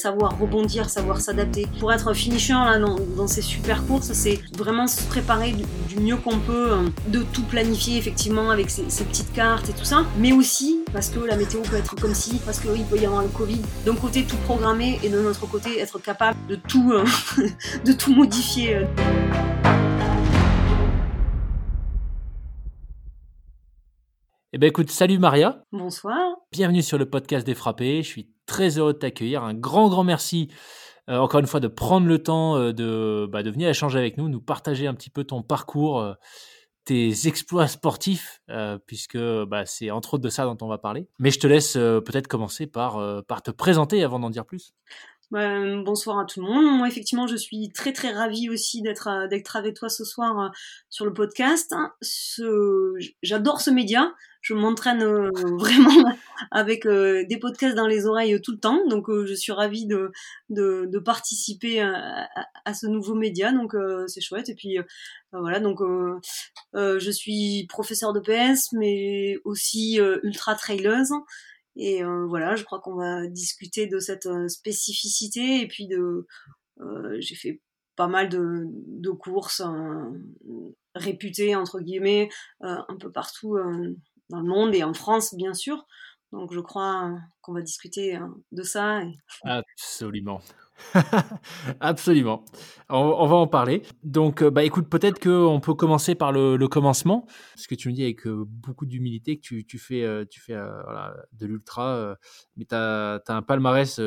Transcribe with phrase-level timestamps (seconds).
[0.00, 1.66] savoir rebondir, savoir s'adapter.
[1.78, 6.38] Pour être finisher là, dans, ces super courses, c'est vraiment se préparer du, mieux qu'on
[6.38, 10.80] peut, euh, de tout planifier effectivement avec ces, petites cartes et tout ça, mais aussi
[10.92, 13.60] parce que la météo peut être comme si, parce qu'il peut y avoir le Covid.
[13.84, 17.04] D'un côté, tout programmer et de notre côté, être capable de tout, euh,
[17.84, 18.86] de tout modifier.
[24.60, 25.64] Ben écoute, salut Maria.
[25.72, 26.18] Bonsoir.
[26.52, 28.02] Bienvenue sur le podcast des frappés.
[28.02, 29.42] Je suis très heureux de t'accueillir.
[29.42, 30.50] Un grand, grand merci
[31.08, 34.18] euh, encore une fois de prendre le temps euh, de, bah, de venir échanger avec
[34.18, 36.12] nous, nous partager un petit peu ton parcours, euh,
[36.84, 38.42] tes exploits sportifs,
[38.84, 41.08] puisque bah, c'est entre autres de ça dont on va parler.
[41.18, 44.74] Mais je te laisse peut-être commencer par, par te présenter avant d'en dire plus.
[45.30, 45.48] Bah,
[45.84, 46.78] bonsoir à tout le monde.
[46.78, 50.50] Moi, effectivement, je suis très très ravie aussi d'être d'être avec toi ce soir
[50.88, 51.74] sur le podcast.
[52.02, 56.14] Ce, j'adore ce média je m'entraîne euh, vraiment
[56.50, 58.86] avec euh, des podcasts dans les oreilles tout le temps.
[58.88, 60.10] Donc, euh, je suis ravie de,
[60.48, 63.52] de, de participer à, ce nouveau média.
[63.52, 63.74] Donc,
[64.06, 64.48] c'est chouette.
[64.48, 64.78] Et puis,
[65.32, 65.60] voilà.
[65.60, 65.80] Donc,
[66.74, 71.12] je suis professeur de PS, mais aussi ultra traileuse.
[71.76, 75.60] Et voilà, je crois qu'on va discuter de cette spécificité.
[75.60, 76.26] Et puis, de,
[77.18, 77.60] j'ai fait
[77.96, 79.62] pas mal de courses
[80.94, 82.28] réputées entre guillemets
[82.60, 83.56] un peu partout
[84.30, 85.86] dans le monde et en France, bien sûr.
[86.32, 89.02] Donc je crois qu'on va discuter hein, de ça.
[89.42, 90.40] Absolument.
[91.80, 92.44] Absolument.
[92.88, 93.82] On, va en parler.
[94.02, 97.26] Donc, euh, bah, écoute, peut-être qu'on peut commencer par le, commencement.
[97.56, 101.10] Ce que tu me dis avec euh, beaucoup d'humilité que tu, fais, tu fais euh,
[101.32, 102.16] de l'ultra,
[102.56, 104.00] mais tu as, un palmarès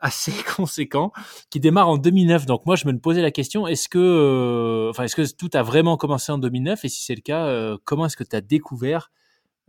[0.00, 1.12] assez conséquent
[1.50, 2.46] qui démarre en 2009.
[2.46, 5.62] Donc moi, je me posais la question est-ce que, euh, enfin, est-ce que tout a
[5.62, 8.40] vraiment commencé en 2009 Et si c'est le cas, euh, comment est-ce que tu as
[8.40, 9.10] découvert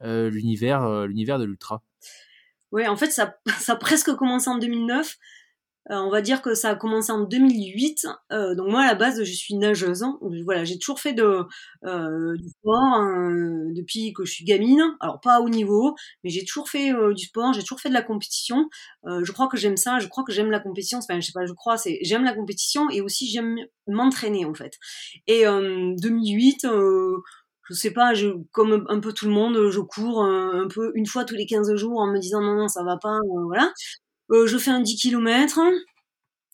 [0.03, 1.81] l'univers, l'univers de l'ultra?
[2.71, 5.17] Oui, en fait, ça, ça a presque commencé en 2009.
[5.89, 8.07] Euh, on va dire que ça a commencé en 2008.
[8.31, 10.03] Euh, donc moi à la base je suis nageuse.
[10.03, 10.19] Hein.
[10.43, 11.43] Voilà, j'ai toujours fait de
[11.85, 14.83] euh, du sport hein, depuis que je suis gamine.
[14.99, 17.53] Alors pas haut niveau, mais j'ai toujours fait du sport.
[17.53, 18.69] J'ai toujours fait de la compétition.
[19.05, 19.99] je crois que j'aime ça.
[19.99, 20.99] Je crois que j'aime la compétition.
[20.99, 24.53] Enfin je sais pas, je crois c'est j'aime la compétition et aussi j'aime m'entraîner en
[24.53, 24.73] fait.
[25.27, 26.67] Et 2008
[27.69, 28.13] je sais pas,
[28.51, 31.75] comme un peu tout le monde, je cours un, peu une fois tous les 15
[31.75, 33.73] jours en me disant non non ça va pas, voilà.
[34.31, 35.59] Euh, je fais un 10 km,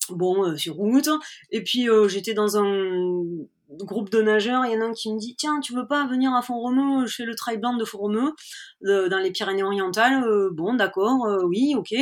[0.09, 1.09] bon, euh, sur route,
[1.51, 3.23] et puis euh, j'étais dans un
[3.69, 6.05] groupe de nageurs, il y en a un qui me dit tiens tu veux pas
[6.05, 7.07] venir à Font-Romeu?
[7.07, 8.33] Je fais le trail blanc de Font-Romeu
[8.81, 11.95] dans les Pyrénées-Orientales bon d'accord oui ok.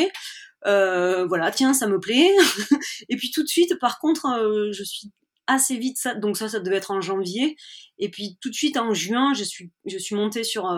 [0.65, 2.29] Voilà tiens ça me plaît
[3.09, 5.11] et puis tout de suite par contre je suis
[5.47, 7.55] assez vite ça donc ça ça devait être en janvier.
[7.99, 10.69] Et puis tout de suite en juin je suis je suis montée sur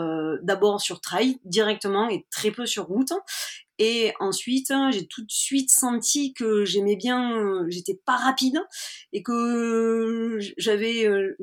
[0.44, 3.14] d'abord sur trail directement et très peu sur route
[3.80, 8.60] et ensuite, j'ai tout de suite senti que j'aimais bien, euh, j'étais pas rapide
[9.14, 11.36] et que j'avais, euh,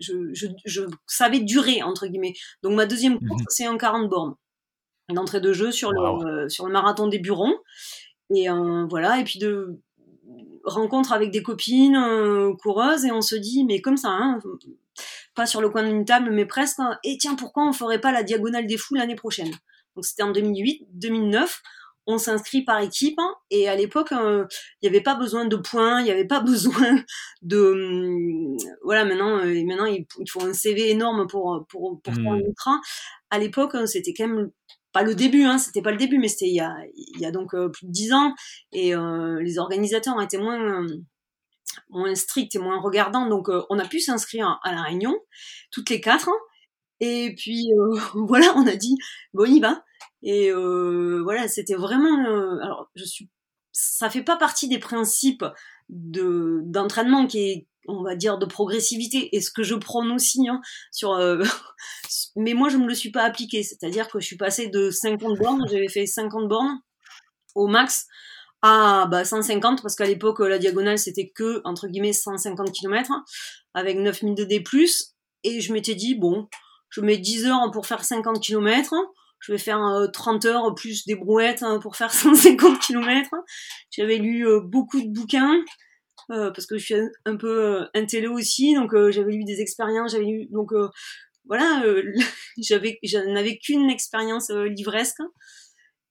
[0.00, 2.34] je, je, je, savais durer entre guillemets.
[2.62, 3.46] Donc ma deuxième course, mhm.
[3.48, 4.34] c'est un 40 bornes
[5.10, 7.56] d'entrée de jeu sur le sur le marathon des Burons.
[8.34, 9.78] Et euh, voilà, et puis de
[10.64, 14.40] rencontre avec des copines coureuses et on se dit mais comme ça, hein,
[15.34, 16.80] pas sur le coin d'une table mais presque.
[16.80, 19.52] Hein, et tiens pourquoi on ferait pas la diagonale des fous l'année prochaine?
[19.94, 21.62] Donc c'était en 2008, 2009.
[22.06, 24.44] On s'inscrit par équipe hein, et à l'époque, euh,
[24.82, 27.02] il n'y avait pas besoin de points, il n'y avait pas besoin
[27.40, 29.04] de hum, voilà.
[29.04, 32.38] Maintenant, euh, maintenant il, faut un CV énorme pour pour pour mmh.
[32.38, 32.80] l'ultra.
[33.30, 34.50] À l'époque, hein, c'était quand même
[34.92, 37.26] pas le début, hein, c'était pas le début, mais c'était il y a, il y
[37.26, 38.34] a donc euh, plus de dix ans,
[38.72, 38.94] et
[39.40, 40.86] les organisateurs étaient moins,
[41.88, 45.18] moins stricts et moins regardants, donc on a pu s'inscrire à la réunion,
[45.72, 46.30] toutes les quatre,
[47.00, 48.96] et puis euh, voilà, on a dit
[49.32, 49.84] bon, on y va.
[50.22, 52.26] Et euh, voilà, c'était vraiment.
[52.26, 53.30] Euh, alors, je suis.
[53.72, 55.44] Ça fait pas partie des principes
[55.88, 59.34] de d'entraînement qui est, on va dire, de progressivité.
[59.36, 60.60] Et ce que je prône aussi hein,
[60.92, 61.18] sur.
[62.36, 63.62] mais moi, je me le suis pas appliqué.
[63.62, 66.80] C'est-à-dire que je suis passée de 50 bornes, j'avais fait 50 bornes
[67.54, 68.06] au max
[68.62, 73.12] à bah, 150 parce qu'à l'époque la diagonale c'était que entre guillemets 150 km
[73.74, 74.64] avec 9000 de D+.
[75.44, 76.48] Et je m'étais dit bon,
[76.94, 78.94] je mets 10 heures pour faire 50 km,
[79.40, 79.80] je vais faire
[80.12, 83.30] 30 euh, heures plus des brouettes hein, pour faire 150 km.
[83.90, 85.60] J'avais lu euh, beaucoup de bouquins
[86.30, 86.94] euh, parce que je suis
[87.24, 90.70] un peu intello aussi, donc j'avais lu des expériences, j'avais lu donc
[91.46, 91.82] voilà,
[92.58, 95.20] j'avais j'en avais qu'une expérience livresque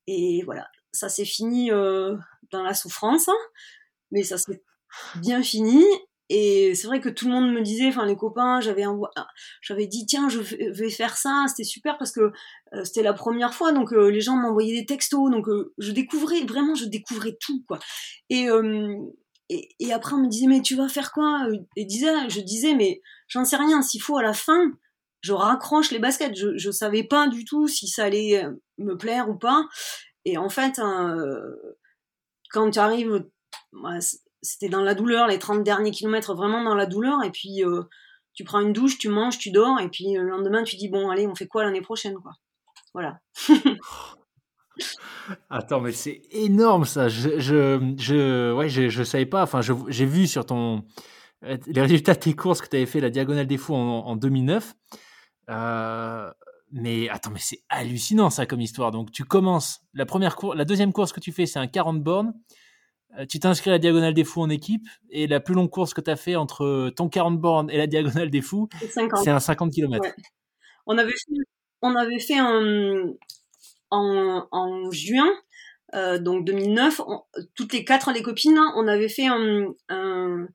[0.06, 3.30] et voilà, ça s'est fini dans la souffrance,
[4.12, 4.62] mais ça s'est
[5.16, 5.84] bien fini
[6.30, 8.86] et c'est vrai que tout le monde me disait, enfin les copains, j'avais
[9.62, 12.32] j'avais dit tiens je vais faire ça, c'était super parce que
[12.74, 15.92] euh, c'était la première fois, donc euh, les gens m'envoyaient des textos, donc euh, je
[15.92, 17.80] découvrais vraiment, je découvrais tout quoi.
[18.30, 18.48] Et,
[19.50, 21.46] et, après on me disait mais tu vas faire quoi?
[21.76, 24.72] Et disais, je disais mais j'en sais rien, s'il faut à la fin
[25.22, 28.46] je raccroche les baskets, je je savais pas du tout si ça allait
[28.78, 29.66] me plaire ou pas.
[30.26, 30.82] Et en fait
[32.52, 33.26] quand tu arrives
[34.44, 37.24] c'était dans la douleur, les 30 derniers kilomètres, vraiment dans la douleur.
[37.24, 37.84] Et puis, euh,
[38.34, 39.80] tu prends une douche, tu manges, tu dors.
[39.80, 42.34] Et puis, le lendemain, tu dis, bon, allez, on fait quoi l'année prochaine, quoi.
[42.94, 43.20] Voilà.
[45.50, 47.08] Attends, mais c'est énorme ça.
[47.08, 49.44] Je, je, ouais, je, savais pas.
[49.44, 50.84] Enfin, j'ai vu sur ton
[51.44, 54.74] les résultats de tes courses que tu avais fait la diagonale des fous en, 2009.
[55.50, 56.32] Euh,
[56.72, 58.92] mais attends, mais c'est hallucinant ça comme histoire.
[58.92, 62.02] Donc, tu commences la première course, la deuxième course que tu fais, c'est un 40
[62.02, 62.34] bornes.
[63.18, 65.94] Euh, tu t'inscris à la Diagonale des Fous en équipe et la plus longue course
[65.94, 68.70] que tu as fait entre ton 40 bornes et la Diagonale des Fous,
[69.24, 70.08] c'est un 50 km.
[70.86, 71.36] On avait fait,
[71.82, 73.14] on avait fait en,
[73.92, 75.30] en, juin,
[75.96, 77.02] euh, donc 2009,
[77.56, 80.48] toutes les quatre les copines, on avait fait un, un,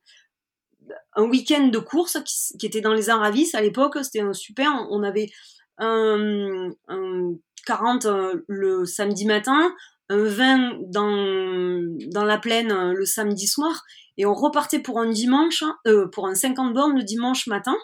[1.16, 2.18] week-end de course
[2.58, 5.30] qui, était dans les Aravis à l'époque, c'était un super, on avait
[5.78, 7.34] un, un
[7.66, 9.74] 40 euh, le samedi matin,
[10.08, 11.82] un vin dans,
[12.12, 13.84] dans la plaine euh, le samedi soir
[14.16, 17.76] et on repartait pour un dimanche, hein, euh, pour un 50 bornes le dimanche matin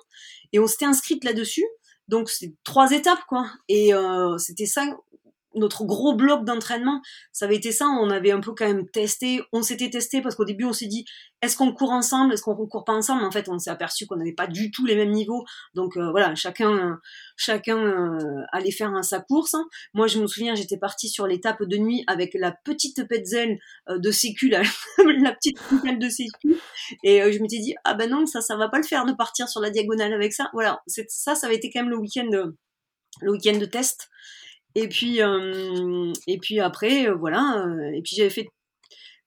[0.53, 1.65] et on s'était inscrite là-dessus.
[2.09, 3.47] Donc c'est trois étapes quoi.
[3.69, 4.85] Et euh, c'était ça
[5.55, 7.01] notre gros bloc d'entraînement,
[7.33, 7.87] ça avait été ça.
[7.87, 9.43] On avait un peu quand même testé.
[9.53, 11.05] On s'était testé parce qu'au début, on s'est dit
[11.45, 13.23] est-ce qu'on court ensemble, est-ce qu'on court pas ensemble?
[13.23, 15.45] En fait, on s'est aperçu qu'on n'avait pas du tout les mêmes niveaux.
[15.75, 16.99] Donc euh, voilà, chacun,
[17.37, 19.55] chacun euh, allait faire sa course.
[19.93, 23.59] Moi, je me souviens, j'étais partie sur l'étape de nuit avec la petite petzel
[23.91, 24.63] euh, de sécu, la,
[25.35, 26.57] petite petelle de sécu,
[27.03, 29.49] et je m'étais dit ah ben non, ça, ça va pas le faire de partir
[29.49, 30.49] sur la diagonale avec ça.
[30.55, 34.09] Voilà, ça, ça avait été quand même le week-end de test.
[34.75, 37.65] Et puis, euh, et puis après, euh, voilà.
[37.67, 38.49] Euh, et puis j'avais fait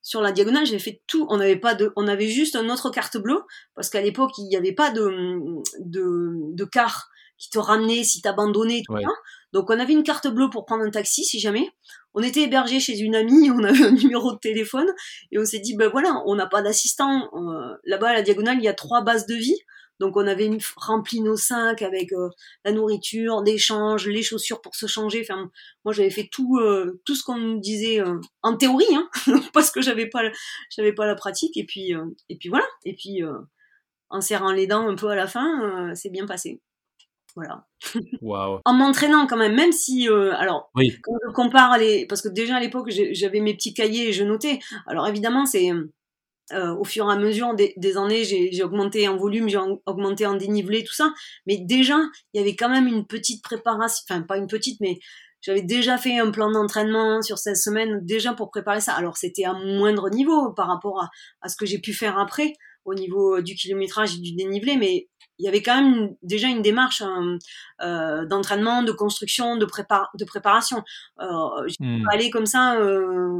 [0.02, 1.26] sur la diagonale, j'avais fait tout.
[1.30, 3.42] On n'avait pas de, on avait juste une autre carte bleue
[3.76, 5.10] parce qu'à l'époque il n'y avait pas de,
[5.80, 8.84] de, de car qui te ramenait si t'abandonnais.
[8.86, 8.96] Tout
[9.54, 11.70] Donc on avait une carte bleue pour prendre un taxi si jamais.
[12.14, 14.88] On était hébergé chez une amie, on avait un numéro de téléphone
[15.32, 17.30] et on s'est dit ben voilà, on n'a pas d'assistant.
[17.86, 19.60] Là-bas à la diagonale il y a trois bases de vie.
[20.00, 22.30] Donc on avait rempli nos sacs avec euh,
[22.64, 25.22] la nourriture, l'échange, les chaussures pour se changer.
[25.22, 25.50] Enfin,
[25.84, 29.10] moi j'avais fait tout euh, tout ce qu'on nous disait euh, en théorie, hein,
[29.54, 30.22] parce que j'avais pas
[30.76, 31.58] j'avais pas la pratique.
[31.58, 31.94] Et puis
[32.30, 32.66] et puis voilà.
[32.86, 33.22] Et puis
[34.10, 36.62] en serrant les dents un peu à la fin, c'est bien passé.
[37.36, 37.68] Voilà.
[38.22, 38.62] Wow.
[38.66, 42.60] en m'entraînant quand même, même si, alors, quand je compare les, parce que déjà à
[42.60, 44.60] l'époque j'avais mes petits cahiers et je notais.
[44.88, 45.72] Alors évidemment c'est
[46.54, 50.36] euh, au fur et à mesure des, années, j'ai augmenté en volume, j'ai augmenté en
[50.36, 51.14] dénivelé, tout ça.
[51.46, 51.98] Mais déjà,
[52.34, 55.00] il y avait quand même une petite préparation, enfin pas une petite, mais
[55.42, 58.94] j'avais déjà fait un plan d'entraînement sur 16 semaines déjà pour préparer ça.
[58.94, 61.10] Alors c'était à moindre niveau par rapport à,
[61.42, 62.54] à ce que j'ai pu faire après
[62.86, 65.08] au niveau du kilométrage et du dénivelé, mais
[65.40, 67.38] il y avait quand même déjà une démarche euh,
[67.82, 70.84] euh d'entraînement, de construction, de, prépa de préparation.
[71.20, 72.04] Euh, je mmh.
[72.04, 73.40] pas aller comme ça euh,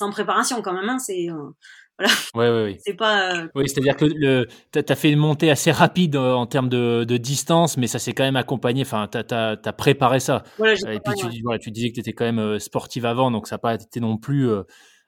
[0.00, 0.88] sans préparation quand même.
[0.88, 1.50] Hein, c'est euh,
[1.98, 2.12] voilà.
[2.34, 2.78] Ouais, ouais, ouais.
[2.84, 3.34] C'est pas.
[3.34, 6.70] Euh, oui, c'est-à-dire que le, t'as as fait une montée assez rapide euh, en termes
[6.70, 8.82] de, de distance, mais ça s'est quand même accompagné.
[8.82, 10.42] Enfin, t'as as, préparé ça.
[10.56, 13.46] Voilà, et puis tu, voilà, tu disais que tu étais quand même sportive avant, donc
[13.46, 14.48] ça n'a pas été non plus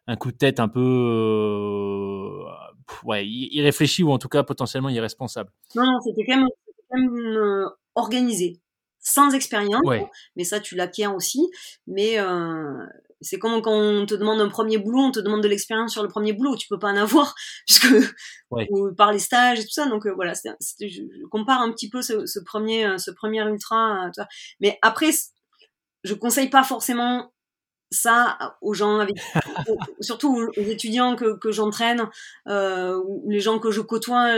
[0.06, 2.42] un coup de tête un peu
[3.04, 5.50] ouais, irréfléchi ou en tout cas potentiellement irresponsable.
[5.74, 6.48] Non, non, c'était quand même,
[6.90, 8.61] quand même organisé
[9.02, 9.82] sans expérience,
[10.36, 11.50] mais ça tu l'acquiers aussi.
[11.86, 12.86] Mais euh,
[13.22, 16.02] c'est comme quand on te demande un premier boulot, on te demande de l'expérience sur
[16.02, 17.34] le premier boulot, tu peux pas en avoir
[17.66, 17.86] puisque
[18.96, 19.88] par les stages et tout ça.
[19.88, 24.06] Donc euh, voilà, je, compare un petit peu ce, premier, euh, ce premier ultra.
[24.06, 24.24] Euh,
[24.60, 25.10] mais après,
[26.04, 27.32] je conseille pas forcément
[27.90, 29.16] ça aux gens avec,
[30.00, 32.08] surtout aux étudiants que, que j'entraîne,
[32.46, 34.34] ou les gens que je côtoie.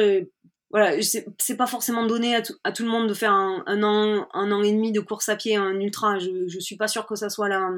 [0.75, 4.27] Voilà, c'est pas forcément donné à, à, tout le monde de faire un, un, an,
[4.35, 6.19] un an et demi de course à pied, un ultra.
[6.19, 7.71] Je, je suis pas sûre que ça soit la,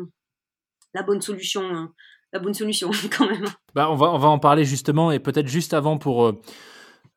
[0.95, 1.93] la bonne solution, hein.
[2.33, 3.45] la bonne solution quand même.
[3.75, 6.41] Bah, on va on va en parler justement et peut-être juste avant pour euh,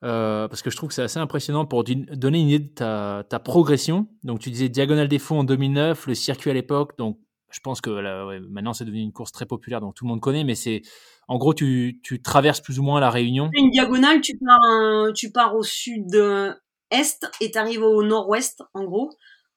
[0.04, 3.24] euh, parce que je trouve que c'est assez impressionnant pour donner une idée de ta,
[3.30, 4.10] ta progression.
[4.24, 6.98] Donc tu disais Diagonale des Fous en 2009, le circuit à l'époque.
[6.98, 7.20] Donc
[7.52, 10.44] je pense que maintenant c'est devenu une course très populaire, donc tout le monde connaît.
[10.44, 10.82] Mais c'est
[11.28, 13.50] en gros tu, tu traverses plus ou moins la Réunion.
[13.54, 19.12] Une diagonale, tu pars tu pars au sud-est et tu arrives au nord-ouest en gros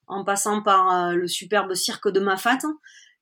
[0.07, 2.59] en passant par euh, le superbe cirque de Mafat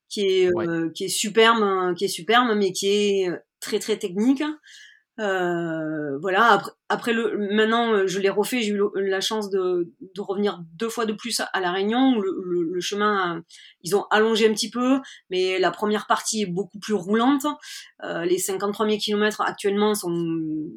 [0.09, 4.43] qui est euh, qui est superbe, qui est superbe, mais qui est très très technique.
[5.21, 6.61] Euh, voilà.
[6.89, 8.61] Après, le, maintenant, euh, je l'ai refait.
[8.61, 12.19] J'ai eu la chance de, revenir deux fois de plus à la Réunion.
[12.19, 13.43] Le, le, chemin,
[13.83, 14.99] ils ont allongé un petit peu,
[15.29, 17.45] mais la première partie est beaucoup plus roulante.
[18.03, 20.67] Euh, les 50 premiers kilomètres actuellement sont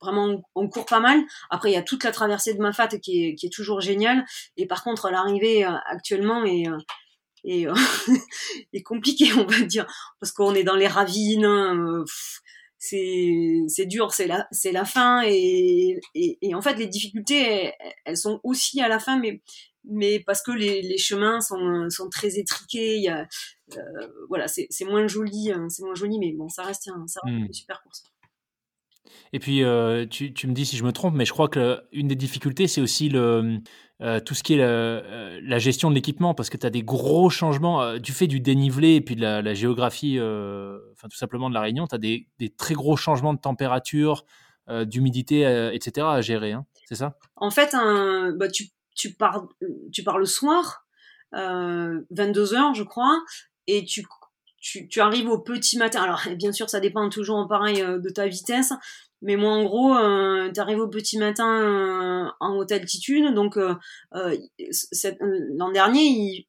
[0.00, 1.22] vraiment, on court pas mal.
[1.48, 4.26] Après, il y a toute la traversée de Mafat qui est, qui est toujours géniale.
[4.58, 6.66] Et par contre, l'arrivée euh, actuellement est
[7.44, 7.66] est,
[8.72, 9.86] est compliqué, on va dire,
[10.20, 11.44] parce qu'on est dans les ravines.
[11.44, 12.04] Euh,
[12.84, 17.72] c'est dur, c'est la c'est la fin et, et, et, en fait les difficultés
[18.04, 19.40] elles, sont aussi à la fin, mais
[19.84, 23.26] mais parce que les, les chemins sont, sont très étriqués, il y a,
[23.76, 27.38] euh, voilà c'est moins joli, hein, c'est moins joli, mais bon ça reste, ça reste
[27.38, 27.46] mmh.
[27.46, 28.04] une super course.
[29.32, 32.08] Et puis, euh, tu, me dis si je me trompe, mais je crois que une
[32.08, 33.58] des difficultés, c'est aussi le,
[34.00, 36.70] euh, tout ce qui est la, euh, la gestion de l'équipement, parce que tu as
[36.70, 41.48] des gros changements du fait du dénivelé et puis de la, géographie, enfin tout simplement
[41.48, 44.24] de la Réunion, tu as des, très gros changements de température,
[44.86, 46.06] d'humidité, etc.
[46.06, 47.18] à gérer, hein, c'est ça?
[47.36, 47.74] En fait,
[48.36, 49.16] bah, tu, tu,
[49.92, 50.86] tu pars le soir,
[51.32, 53.20] 22h je crois,
[53.66, 54.04] et tu
[54.64, 56.02] tu, tu, arrives au petit matin.
[56.02, 58.72] Alors, bien sûr, ça dépend toujours en pareil de ta vitesse,
[59.24, 63.32] mais moi, en gros, euh, tu arrives au petit matin euh, en haute altitude.
[63.34, 63.74] Donc, euh,
[64.14, 64.36] euh
[65.56, 66.46] l'an dernier,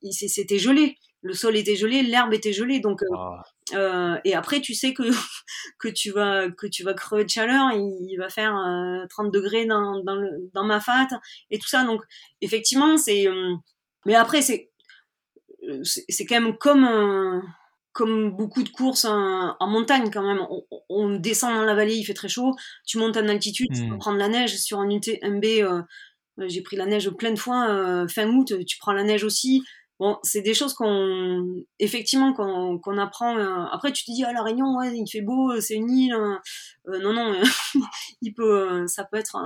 [0.00, 0.96] il, c'était gelé.
[1.22, 2.78] Le sol était gelé, l'herbe était gelée.
[2.78, 3.00] Donc,
[3.72, 4.20] ah.
[4.24, 5.02] et après, tu sais que
[5.80, 7.72] que tu vas que tu vas crever de chaleur.
[7.72, 8.54] Il, va faire
[9.10, 11.08] 30 degrés dans dans, le, dans ma fat
[11.50, 11.84] et tout ça.
[11.84, 12.02] Donc,
[12.42, 13.26] effectivement, c'est.
[14.06, 14.70] mais après, c'est
[15.82, 17.42] c'est quand même comme un
[17.94, 20.44] comme beaucoup de courses en, montagne quand même,
[20.88, 22.54] on, descend dans la vallée, il fait très chaud,
[22.84, 23.98] tu montes en altitude, tu peux hmm.
[23.98, 25.82] prendre la neige sur un UTMB, euh,
[26.40, 29.22] euh, j'ai pris la neige plein de fois, euh, fin août, tu prends la neige
[29.22, 29.62] aussi.
[30.00, 33.38] Bon, c'est des choses qu'on, effectivement, qu'on apprend.
[33.70, 36.16] après, tu te dis, à ah, la Réunion, ouais, il fait beau, c'est une île.
[36.88, 37.40] non, non,
[38.20, 39.36] il peut, ça peut être,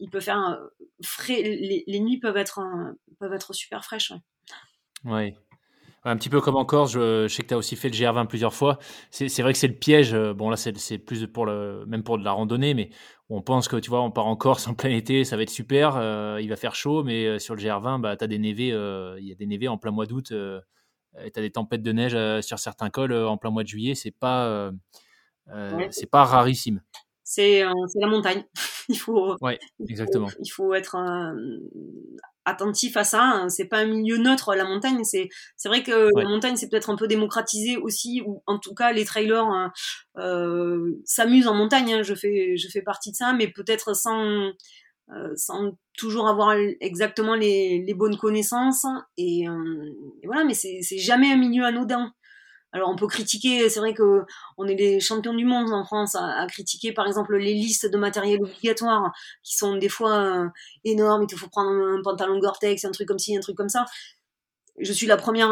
[0.00, 0.58] il peut faire
[1.02, 1.42] frais.
[1.42, 2.60] Les, les, nuits peuvent être,
[3.20, 4.12] peuvent être super fraîches.
[4.12, 4.20] Ouais.
[5.04, 5.36] Ouais.
[6.06, 8.26] Un petit peu comme en Corse, je, sais que tu as aussi fait le GR20
[8.26, 8.78] plusieurs fois.
[9.10, 10.12] C'est vrai que c'est le piège.
[10.12, 12.90] Euh, bon, là, c'est plus pour le, même pour de la randonnée, mais
[13.30, 15.50] on pense que, tu vois, on part en Corse en plein été, ça va être
[15.50, 18.38] super, euh, il va faire chaud, mais euh, sur le GR20, bah, tu as des
[18.38, 20.60] névés, il y a des névés en plein mois d'août, euh,
[21.14, 24.10] tu as des tempêtes de neige sur certains cols en plein mois de juillet, c'est
[24.10, 24.70] pas,
[25.90, 26.80] c'est pas rarissime.
[27.24, 28.44] C'est la montagne.
[28.88, 30.28] il faut, ouais, exactement.
[30.38, 30.96] Il faut, être
[32.44, 33.46] attentif à ça.
[33.48, 35.02] C'est pas un milieu neutre la montagne.
[35.04, 38.74] C'est c'est vrai que la montagne c'est peut-être un peu démocratisé aussi, ou en tout
[38.74, 39.72] cas les trailers hein,
[40.18, 41.94] euh, s'amusent en montagne.
[41.94, 42.02] Hein.
[42.02, 44.52] Je fais je fais partie de ça, mais peut-être sans
[45.10, 48.86] euh, sans toujours avoir exactement les, les bonnes connaissances.
[49.16, 49.84] Et, euh,
[50.22, 52.12] et voilà, mais c'est jamais un milieu anodin.
[52.74, 54.24] Alors on peut critiquer, c'est vrai que
[54.58, 57.96] on est les champions du monde en France à, critiquer par exemple les listes de
[57.96, 59.12] matériel obligatoire
[59.44, 60.48] qui sont des fois euh,
[60.82, 63.68] énormes, il te faut prendre un, pantalon Gore-Tex, un truc comme ci, un truc comme
[63.68, 63.84] ça.
[64.80, 65.50] Je suis la première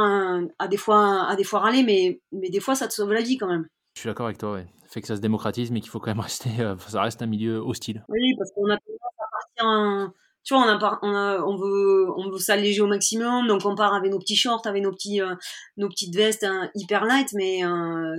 [0.59, 3.23] à, des fois à des fois râler, mais mais des fois ça te sauve la
[3.23, 3.69] vie quand même.
[3.95, 4.67] Je suis d'accord avec toi, ouais.
[4.89, 7.27] Fait que ça se démocratise, mais qu'il faut quand même rester, euh, ça reste un
[7.27, 8.05] milieu hostile.
[8.09, 10.13] Oui, parce qu'on a tendance à partir en,
[10.45, 13.75] tu vois, on, a, on, a, on veut, on veut s'alléger au maximum, donc on
[13.75, 15.35] part avec nos petits shorts, avec nos petits, euh,
[15.77, 18.17] nos petites vestes hein, hyper light, mais euh,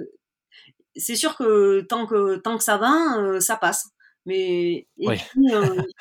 [0.96, 3.90] c'est sûr que tant que tant que ça va, euh, ça passe.
[4.26, 5.08] Mais et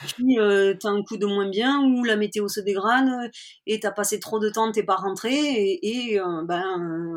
[0.07, 3.11] puis, euh, t'as un coup de moins bien ou la météo se dégrade
[3.67, 7.17] et t'as passé trop de temps, t'es pas rentré et, et ben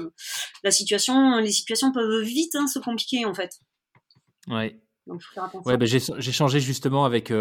[0.64, 3.52] la situation, les situations peuvent vite hein, se compliquer en fait.
[4.48, 4.80] Ouais.
[5.06, 5.70] Donc faut faire attention.
[5.70, 7.32] Ouais, ben j'ai changé justement avec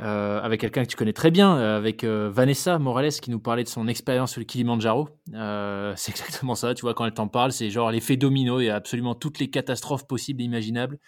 [0.00, 3.40] euh, avec quelqu'un que tu connais très bien, euh, avec euh, Vanessa Morales qui nous
[3.40, 5.08] parlait de son expérience sur le Kilimanjaro.
[5.96, 8.70] c'est exactement ça, tu vois, quand elle t'en parle, c'est genre l'effet domino, il y
[8.70, 10.98] a absolument toutes les catastrophes possibles et imaginables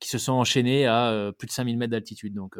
[0.00, 2.32] qui se sont enchaînées à plus de 5000 mètres d'altitude.
[2.32, 2.56] Donc,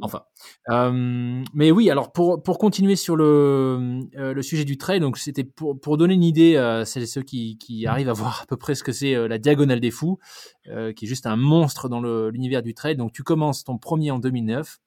[0.00, 0.24] Enfin.
[0.70, 5.18] Euh, mais oui, alors pour, pour continuer sur le, euh, le sujet du trail, donc
[5.18, 8.42] c'était pour, pour donner une idée à celles et ceux qui, qui arrivent à voir
[8.42, 10.18] à peu près ce que c'est euh, la Diagonale des Fous,
[10.64, 10.70] qui
[11.04, 12.96] est juste un monstre dans l'univers du trail.
[12.96, 14.78] Donc tu commences ton premier en 2009.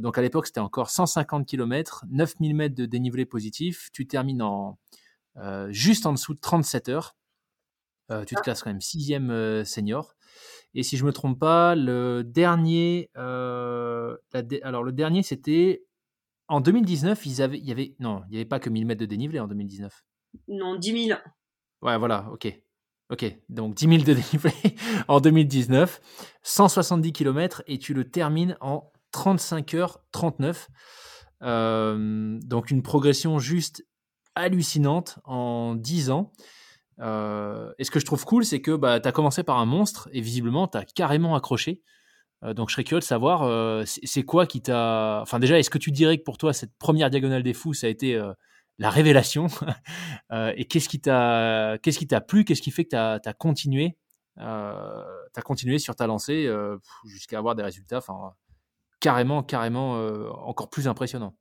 [0.00, 3.88] donc à l'époque, c'était encore 150 km, 9000 mètres de dénivelé positif.
[3.92, 4.78] Tu termines en
[5.70, 7.16] juste en dessous de 37 heures.
[8.26, 10.14] tu te classes quand même sixième senior.
[10.74, 14.16] Et si je me trompe pas, le dernier, euh,
[14.62, 15.82] alors le dernier c'était
[16.48, 19.00] en 2019, ils avaient, il y avait, non, il n'y avait pas que 1000 mètres
[19.00, 20.04] de dénivelé en 2019.
[20.48, 21.20] Non, 10 000.
[21.82, 22.52] Ouais, voilà, ok.
[23.10, 24.52] Ok, donc 10 000 de dénivelé
[25.08, 26.00] en 2019,
[26.42, 30.68] 170 km et tu le termines en 35 heures 39.
[31.42, 33.84] Euh, donc une progression juste
[34.34, 36.32] hallucinante en 10 ans.
[37.00, 40.08] Et ce que je trouve cool, c'est que bah, tu as commencé par un monstre
[40.12, 41.82] et visiblement, tu as carrément accroché.
[42.42, 45.20] donc, je serais curieux de savoir, c'est quoi qui t'a.
[45.22, 47.86] Enfin, déjà, est-ce que tu dirais que pour toi, cette première diagonale des fous, ça
[47.86, 48.20] a été
[48.78, 49.46] la révélation?
[50.56, 52.44] Et qu'est-ce qui t'a qui t'a plu?
[52.44, 53.96] Qu'est-ce qui fait que tu as, continué
[54.38, 55.04] euh,
[55.36, 56.50] as continué sur ta lancée
[57.06, 58.34] jusqu'à avoir des résultats enfin,
[59.00, 59.94] carrément, carrément
[60.46, 61.34] encore plus impressionnants?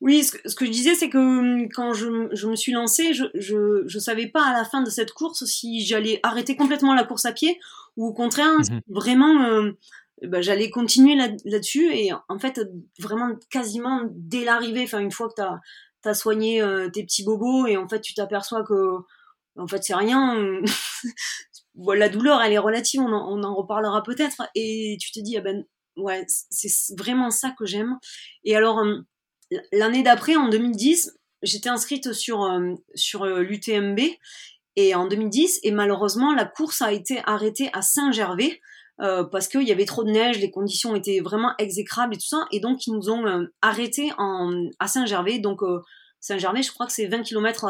[0.00, 3.24] Oui, ce que, je disais, c'est que hum, quand je, je, me suis lancée, je,
[3.34, 7.04] je, je savais pas à la fin de cette course si j'allais arrêter complètement la
[7.04, 7.58] course à pied
[7.96, 9.72] ou au contraire, mmh vraiment, euh,
[10.22, 12.60] bah, j'allais continuer là-dessus et en fait,
[12.98, 15.34] vraiment quasiment dès l'arrivée, enfin une fois que
[16.02, 18.96] tu as, soigné euh, tes petits bobos et en fait tu t'aperçois que
[19.56, 20.60] en fait c'est rien,
[21.76, 25.36] la douleur elle est relative, on en, on en reparlera peut-être et tu te dis,
[25.36, 25.64] ah ben
[25.96, 27.98] ouais, c'est vraiment ça que j'aime.
[28.44, 29.04] Et alors, hum,
[29.72, 32.74] L'année d'après, en 2010, j'étais inscrite sur, euh,
[33.16, 33.98] euh, l'UTMB
[34.76, 38.60] et en 2010, et malheureusement, la course a été arrêtée à Saint-Gervais.
[39.00, 42.28] Euh, parce qu'il y avait trop de neige, les conditions étaient vraiment exécrables et tout
[42.28, 45.38] ça, et donc ils nous ont arrêtés en, à Saint-Gervais.
[45.38, 45.60] Donc
[46.20, 47.64] Saint-Gervais, je crois que c'est 20 km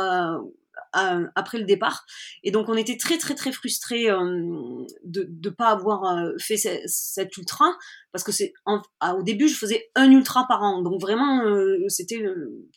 [0.92, 2.04] après le départ.
[2.42, 7.66] Et donc on était très très très frustrés de ne pas avoir fait cet ultra,
[8.12, 11.42] parce que c'est au début je faisais un ultra par an, donc vraiment
[11.88, 12.68] c'était le,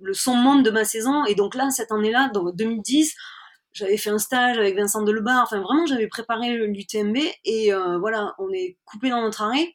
[0.00, 1.24] le son monde de ma saison.
[1.24, 3.14] Et donc là cette année-là, donc 2010
[3.72, 7.70] j'avais fait un stage avec Vincent Delebar, enfin vraiment j'avais préparé l'UTMB et
[8.00, 9.74] voilà, on est coupé dans notre arrêt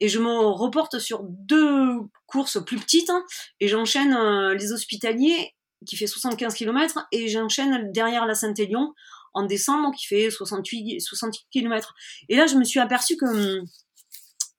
[0.00, 3.24] et je me reporte sur deux courses plus petites hein,
[3.60, 4.16] et j'enchaîne
[4.52, 8.94] les hospitaliers qui fait 75 km et j'enchaîne derrière la Saint-Élion
[9.34, 11.94] en décembre qui fait 68, 68 km.
[12.28, 13.62] Et là, je me suis aperçu que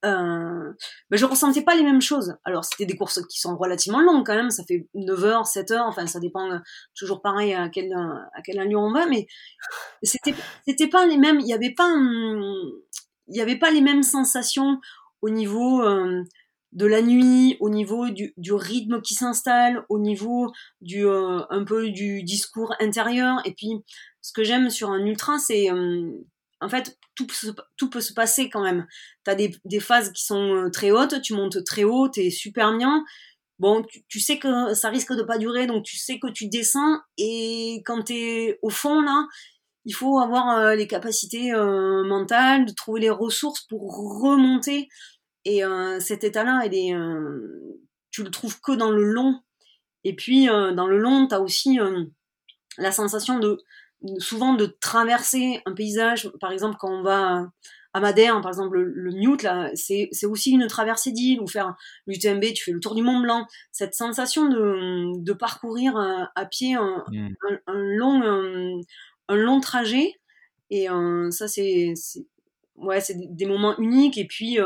[0.04, 0.72] euh,
[1.10, 2.36] ben, je ressentais pas les mêmes choses.
[2.44, 5.70] Alors, c'était des courses qui sont relativement longues quand même, ça fait 9 heures, 7
[5.72, 6.58] heures, enfin, ça dépend euh,
[6.94, 9.26] toujours pareil à quel, à quel allure on va, mais
[10.02, 10.34] c'était,
[10.66, 11.90] c'était pas les mêmes, il y avait pas,
[13.28, 14.80] y avait pas les mêmes sensations
[15.22, 16.22] au niveau, euh,
[16.76, 21.88] de la nuit, au niveau du, rythme qui s'installe, au niveau du euh, un peu
[21.88, 23.40] du discours intérieur.
[23.46, 23.70] Et puis,
[24.20, 26.10] ce que j'aime sur un ultra, c'est euh,
[26.60, 27.26] en fait tout,
[27.78, 28.86] tout peut se passer quand même.
[29.24, 32.76] T'as des, des phases qui sont euh, très hautes, tu montes très haut, t'es super
[32.76, 33.04] bien.
[33.58, 36.46] Bon, tu, tu, sais que ça risque de pas durer, donc tu sais que tu
[36.48, 37.00] descends.
[37.16, 39.26] Et quand t'es au fond là,
[39.86, 44.88] il faut avoir les capacités mentales, de trouver les ressources pour remonter
[45.46, 47.80] et euh, cet état-là, euh,
[48.10, 49.40] tu le trouves que dans le long.
[50.02, 51.78] Et puis, euh, dans le long, tu as aussi
[52.78, 53.56] la sensation de,
[54.18, 56.32] souvent de traverser un paysage.
[56.40, 57.48] Par exemple, quand on va
[57.92, 61.76] à Madère, par exemple, le, Newt, là, c'est, aussi une traversée d'île, ou faire
[62.08, 63.46] l'UTMB, tu fais le tour du Mont Blanc.
[63.70, 67.28] Cette sensation de, de parcourir à pied un, mmh.
[67.68, 68.82] long,
[69.28, 70.12] un, long trajet.
[70.70, 70.88] Et
[71.30, 71.94] ça, c'est,
[72.74, 74.18] ouais, c'est des moments uniques.
[74.18, 74.58] Et puis,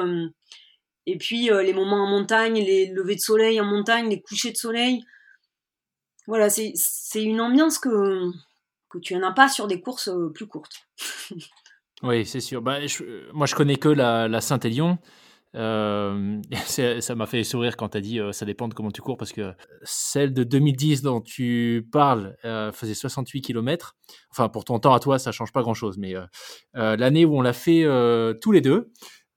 [1.06, 4.52] et puis euh, les moments en montagne, les levées de soleil en montagne, les couchers
[4.52, 5.02] de soleil.
[6.26, 6.74] Voilà, c'est
[7.22, 8.30] une ambiance que,
[8.88, 10.86] que tu n'en as pas sur des courses euh, plus courtes.
[12.02, 12.62] oui, c'est sûr.
[12.62, 12.78] Bah,
[13.32, 14.98] moi, je connais que la, la Saint-Élion.
[15.56, 16.40] Euh,
[17.00, 19.32] ça m'a fait sourire quand tu as dit ça dépend de comment tu cours parce
[19.32, 22.36] que celle de 2010 dont tu parles
[22.72, 23.96] faisait 68 km.
[24.30, 26.14] Enfin, pour ton temps à toi, ça change pas grand chose, mais
[26.74, 27.84] l'année où on l'a fait
[28.40, 28.92] tous les deux,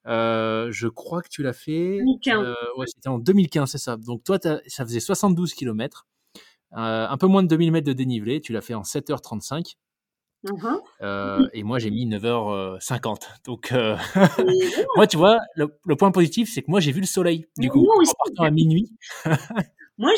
[0.07, 1.97] euh, je crois que tu l'as fait.
[1.97, 2.45] 2015.
[2.45, 3.97] Euh, ouais, c'était en 2015, c'est ça.
[3.97, 6.07] Donc toi, ça faisait 72 km,
[6.73, 8.41] euh, un peu moins de 2000 mètres de dénivelé.
[8.41, 9.75] Tu l'as fait en 7h35.
[10.45, 11.49] Uh-huh.
[11.53, 13.21] Et moi, j'ai mis 9h50.
[13.45, 13.73] Donc,
[14.97, 17.47] moi, tu vois, le, point positif, c'est que moi, j'ai vu le soleil.
[17.57, 18.91] Du coup, en partant à minuit.
[19.99, 20.11] Moi,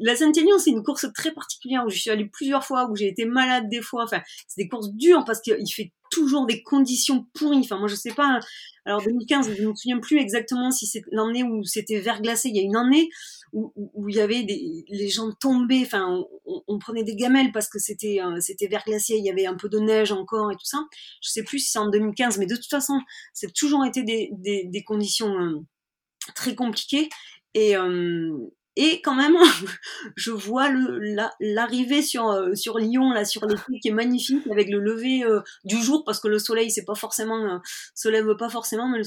[0.00, 3.06] la Saint-Élion, c'est une course très particulière où je suis allée plusieurs fois, où j'ai
[3.06, 4.04] été malade des fois.
[4.04, 7.60] Enfin, c'est des courses dures parce qu'il fait toujours des conditions pourries.
[7.60, 8.38] Enfin, moi, je sais pas.
[8.84, 12.50] Alors, 2015, je ne me souviens plus exactement si c'est l'année où c'était verglacé.
[12.50, 13.08] Il y a une année
[13.52, 15.82] où, il y avait des, les gens tombaient.
[15.82, 19.14] Enfin, on, prenait des gamelles parce que c'était, euh, c'était verglacé.
[19.16, 20.84] Il y avait un peu de neige encore et tout ça.
[21.22, 23.00] Je sais plus si c'est en 2015, mais de toute façon,
[23.32, 25.60] c'est toujours été des, conditions euh,
[26.34, 27.08] très compliquées.
[27.56, 28.36] Euh,
[28.76, 29.36] et quand même,
[30.16, 30.68] je vois
[31.40, 35.40] l'arrivée sur, euh, sur Lyon, là, sur l'été, qui est magnifique, avec le lever euh,
[35.64, 37.58] du jour, parce que le soleil, c'est pas forcément, euh,
[37.94, 39.02] se lève pas forcément, mais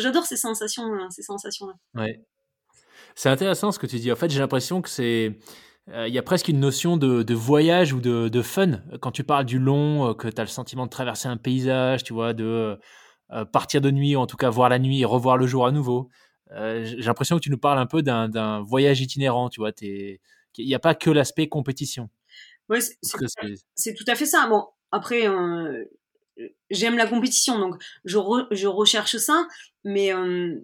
[0.00, 1.74] j'adore ces sensations, ces sensations-là.
[2.00, 2.24] Ouais.
[3.14, 4.10] C'est intéressant ce que tu dis.
[4.10, 5.38] En fait, j'ai l'impression que c'est,
[5.94, 9.44] il y a presque une notion de, voyage ou de, de, fun quand tu parles
[9.44, 12.76] du long, que tu as le sentiment de traverser un paysage, tu vois, de
[13.52, 15.70] partir de nuit, ou en tout cas voir la nuit et revoir le jour à
[15.70, 16.08] nouveau.
[16.52, 19.72] Euh, j'ai l'impression que tu nous parles un peu d'un voyage itinérant, tu vois.
[19.80, 20.18] Il
[20.58, 22.08] n'y a pas que l'aspect compétition.
[22.68, 24.46] Ouais, c'est tout à fait ça.
[24.48, 25.84] Bon, après, euh,
[26.70, 28.18] j'aime la compétition, donc je,
[28.50, 29.46] je recherche ça,
[29.84, 30.54] mais, euh,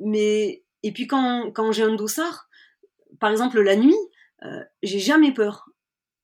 [0.00, 2.48] mais et puis quand, quand j'ai un dossard,
[3.20, 3.94] par exemple la nuit,
[4.44, 5.68] euh, j'ai jamais peur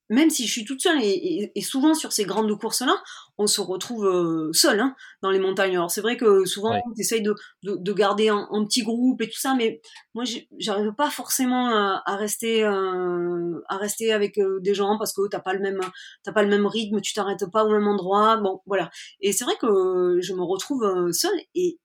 [0.09, 2.95] même si je suis toute seule, et, souvent sur ces grandes courses-là,
[3.37, 5.75] on se retrouve euh, seul hein, dans les montagnes.
[5.75, 9.39] Alors c'est vrai que souvent on essaye de, de, garder un, petit groupe et tout
[9.39, 9.81] ça, mais
[10.15, 10.23] moi
[10.57, 15.39] j'arrive pas forcément à, rester euh, à rester avec euh, des gens parce que t'as
[15.39, 15.79] pas le même
[16.23, 18.37] t'as pas le même rythme, tu t'arrêtes pas au même endroit.
[18.37, 18.89] Bon voilà.
[19.21, 21.77] Et c'est vrai que je me retrouve seule et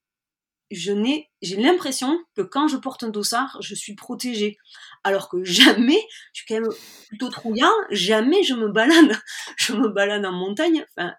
[0.75, 4.57] je n'ai, j'ai l'impression que quand je porte un dossard, je suis protégée.
[5.03, 6.01] Alors que jamais,
[6.33, 6.73] je suis quand même
[7.09, 9.17] plutôt trouillard, jamais je me balade,
[9.57, 10.85] je me balade en montagne.
[10.97, 11.15] Enfin,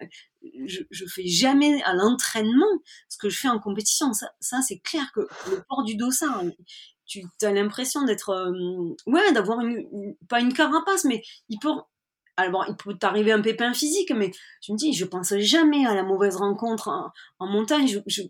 [0.66, 2.66] je, fais jamais à l'entraînement
[3.10, 4.14] ce que je fais en compétition.
[4.14, 6.44] Ça, ça c'est clair que le port du dossard,
[7.06, 11.70] tu as l'impression d'être, euh, ouais, d'avoir une, pas une carapace, mais il peut
[12.38, 15.96] alors, il peut t'arriver un pépin physique, mais je me dis, je pense jamais à
[15.96, 16.90] la mauvaise rencontre
[17.40, 17.88] en, montagne.
[17.88, 18.22] Je,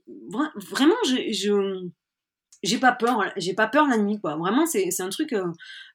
[0.72, 1.90] vraiment, je, je
[2.64, 4.36] j'ai pas peur j'ai pas peur la nuit quoi.
[4.38, 5.52] Vraiment c'est un truc euh,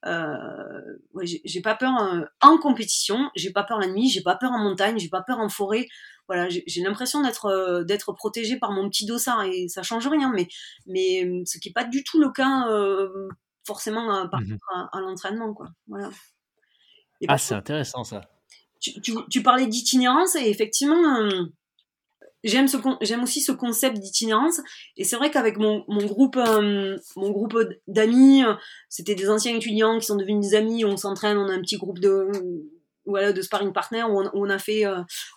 [0.06, 4.36] euh ouais, j'ai pas peur euh, en compétition j'ai pas peur la nuit j'ai pas
[4.36, 5.86] peur en montagne j'ai pas peur en forêt.
[6.28, 10.32] Voilà j'ai l'impression d'être euh, d'être protégée par mon petit dossard et ça change rien
[10.32, 10.46] mais
[10.86, 12.68] mais ce qui est pas du tout le cas
[13.66, 15.68] forcément par mmh à, à l'entraînement quoi.
[15.88, 16.10] Voilà
[17.28, 18.22] ah, c'est intéressant ça.
[18.80, 21.44] Tu, parlais d'itinérance et effectivement, euh,
[22.44, 22.66] j'aime
[23.22, 24.60] aussi ce concept d'itinérance
[24.96, 28.54] et c'est vrai qu'avec mon, groupe euh, mon groupe d'amis, euh,
[28.88, 31.76] c'était des anciens étudiants qui sont devenus des amis, on s'entraîne, on a un petit
[31.76, 32.30] groupe de
[33.04, 34.84] voilà de sparring partner où on, a fait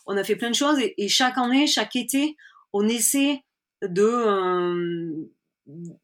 [0.06, 2.38] on a fait plein de choses et, et, chaque année, chaque été,
[2.72, 3.44] on essaie
[3.82, 5.28] de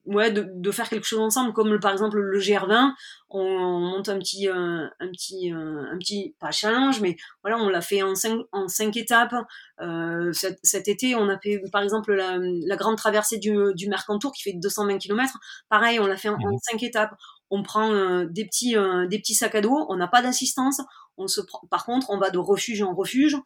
[0.05, 2.93] ouais de, de, faire quelque chose ensemble comme par exemple le GR20
[3.29, 7.67] on, monte un petit euh, un petit euh, un petit pas challenge mais voilà on
[7.67, 9.35] l'a fait en cinq en cinq étapes.
[9.81, 13.89] Euh, cet, cet, été on a fait par exemple la, la grande traversée du, du
[13.89, 16.57] Mercantour qui fait 220 km pareil on l'a fait en, en, mhm.
[16.61, 17.15] cinq étapes
[17.49, 18.75] on prend euh, des petits
[19.09, 20.81] des petits sacs à dos on n'a pas d'assistance
[21.17, 23.37] on se prend, par contre on va de refuge en refuge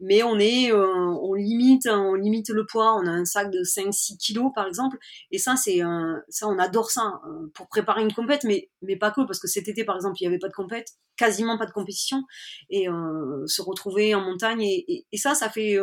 [0.00, 0.86] mais on est euh,
[1.22, 4.66] on limite on limite le poids on a un sac de 5 6 kilos par
[4.66, 4.98] exemple
[5.30, 5.80] et ça c'est
[6.28, 9.48] ça on adore ça euh, pour préparer une compète mais mais pas que parce que
[9.48, 12.22] cet été par exemple il y avait pas de compète quasiment pas de compétition
[12.70, 15.78] et euh, se retrouver en montagne et, et, ça ça fait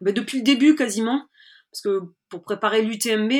[0.00, 1.22] ben, depuis le début quasiment
[1.74, 3.32] parce que pour préparer l'UTMB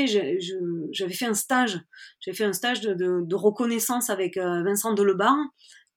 [0.91, 1.81] j'avais fait un stage
[2.19, 5.37] j'avais fait un stage de, reconnaissance avec Vincent Delebar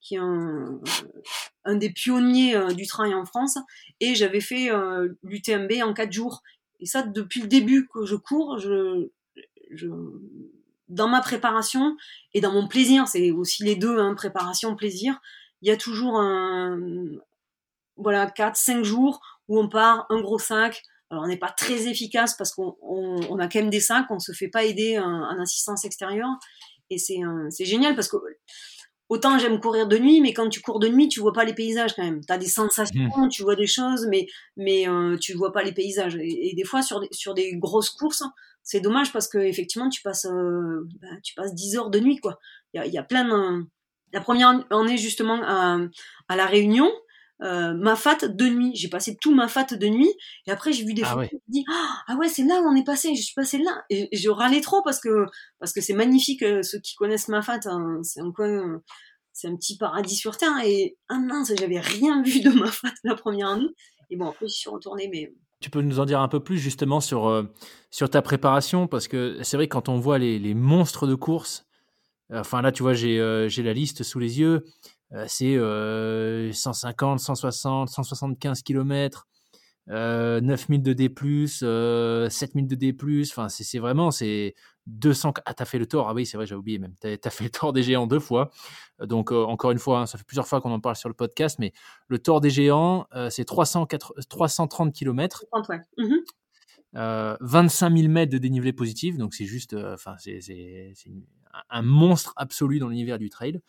[0.08, 3.58] qui est un, des pionniers euh, du trail en France,
[4.00, 6.42] et j'avais fait euh, l'UTMB en quatre jours.
[6.80, 8.58] Et ça, depuis le début que je cours,
[10.88, 11.98] dans ma préparation
[12.34, 15.20] et dans mon plaisir, c'est aussi les deux, hein, préparation, plaisir,
[15.62, 16.80] il y a toujours un,
[17.98, 20.84] voilà, 4, 5 jours où on part, un gros sac.
[21.10, 24.20] Alors, on n'est pas très efficace parce qu'on on, a quand même des sacs, on
[24.20, 26.30] se fait pas aider en, en assistance extérieure.
[26.90, 28.18] Et c'est génial parce que
[29.10, 31.54] autant j'aime courir de nuit, mais quand tu cours de nuit, tu vois pas les
[31.54, 32.22] paysages quand même.
[32.26, 33.30] Tu as des sensations, mmh.
[33.30, 36.18] tu vois des choses, mais, mais euh, tu vois pas les paysages.
[36.22, 38.24] Et, des fois, sur des, sur des grosses courses,
[38.64, 42.18] c'est dommage parce que effectivement, tu passes, euh, bah, tu passes 10 heures de nuit,
[42.18, 42.40] quoi.
[42.74, 43.66] Il y a, y a, plein de...
[44.14, 45.80] La première année, justement, à,
[46.28, 46.90] à La Réunion,
[47.42, 48.72] euh, ma fat de nuit.
[48.76, 50.12] J'ai passé tout ma fat de nuit
[50.48, 51.32] et après j'ai vu des ah photos.
[51.32, 51.42] Ouais.
[51.48, 51.66] dit
[52.08, 53.16] ah ouais c'est là où on est passé.
[53.16, 55.26] Je suis passé là et, je râlais trop parce que
[55.60, 56.44] parce que c'est magnifique.
[56.44, 58.82] Euh, ceux qui connaissent ma fat, hein, c'est un coin,
[59.34, 60.58] c'est un petit paradis sur terre.
[60.66, 63.70] Et ah mince, j'avais rien vu de ma fat la première année.
[64.10, 66.60] Et bon après je suis retournée mais tu peux nous en dire un peu plus
[66.60, 67.44] justement sur, euh,
[67.90, 68.88] sur ta préparation?
[68.88, 71.66] Parce que c'est vrai quand on voit les, les monstres de course,
[72.32, 74.70] enfin là tu vois j'ai la liste sous les yeux, euh,
[75.28, 75.58] c'est
[76.54, 79.28] 150, 160, 175 km,
[79.90, 81.10] euh, 9000 de D+,
[81.64, 82.96] euh, 7000 de D+,
[83.32, 84.54] enfin c'est vraiment c'est
[84.88, 86.94] 200 ah t'as fait le tort ah oui c'est vrai j'ai oublié même.
[87.00, 88.50] T'as as fait le tort des géants deux fois.
[89.00, 91.16] Donc euh, encore une fois hein, ça fait plusieurs fois qu'on en parle sur le
[91.16, 91.72] podcast mais
[92.10, 93.90] le tort des géants euh, c'est 330
[94.94, 97.38] km ouais.
[97.40, 99.18] 25 000 mètres de dénivelé positif.
[99.18, 100.42] Donc c'est juste enfin c'est
[101.70, 103.60] un monstre absolu dans l'univers du trail.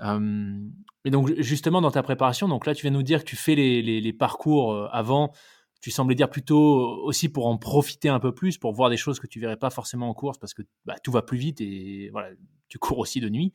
[0.00, 0.58] Euh,
[1.04, 3.54] et donc justement dans ta préparation, donc là tu viens nous dire que tu fais
[3.54, 5.32] les, parcours euh, avant,
[5.80, 9.18] tu semblais dire plutôt aussi pour en profiter un peu plus, pour voir des choses
[9.18, 12.10] que tu verrais pas forcément en course parce que bah, tout va plus vite et
[12.12, 12.30] voilà,
[12.68, 13.52] tu cours aussi de nuit.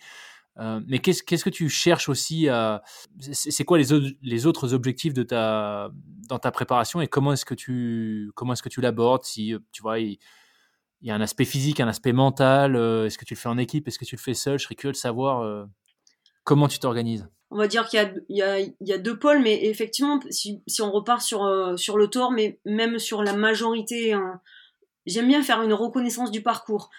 [0.57, 2.81] Euh, mais qu'est-ce, que tu cherches aussi à...
[3.19, 5.89] C'est quoi les, autres objectifs de ta,
[6.29, 9.25] dans ta préparation et comment est-ce que tu, est-ce que tu l'abordes?
[9.25, 9.99] Si tu vois,
[11.07, 12.75] y a un aspect physique, un aspect mental.
[12.75, 14.57] Euh, est-ce que tu le fais en équipe Est-ce que tu le fais seul?
[14.57, 15.65] Je serais curieux de savoir euh,
[16.43, 17.27] comment tu t'organises.
[17.51, 21.21] on va dire qu'il y a, il il deux pôles, mais effectivement, si, on repart
[21.21, 24.41] sur, euh, le tort, mais même sur la majorité, hein,
[25.05, 26.89] j'aime bien faire une reconnaissance du parcours.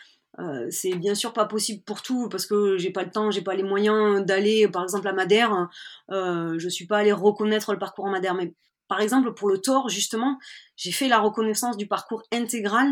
[0.68, 3.54] C'est bien sûr pas possible pour tout parce que j'ai pas le temps, j'ai pas
[3.54, 5.70] les moyens d'aller, par exemple à Madère.
[6.10, 8.52] Euh, je suis pas allée reconnaître le parcours en Madère, mais
[8.88, 10.38] par exemple pour le tort justement,
[10.76, 12.88] j'ai fait la reconnaissance du parcours intégral.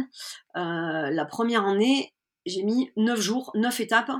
[0.56, 2.12] Euh, la première année,
[2.46, 4.12] j'ai mis neuf jours, neuf étapes.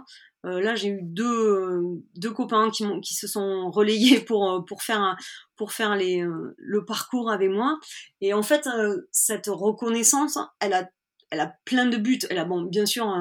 [0.46, 1.80] Euh, là, j'ai eu deux,
[2.16, 5.16] deux copains qui, qui se sont relayés pour, pour faire,
[5.56, 6.22] pour faire les,
[6.56, 7.78] le parcours avec moi.
[8.20, 8.68] Et en fait,
[9.10, 10.88] cette reconnaissance, elle a
[11.30, 12.20] elle a plein de buts.
[12.30, 13.12] Elle a, bon, bien sûr,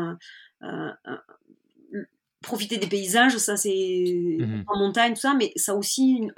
[2.43, 6.29] profiter des paysages, ça c'est mmh en montagne, tout ça, mais ça aussi,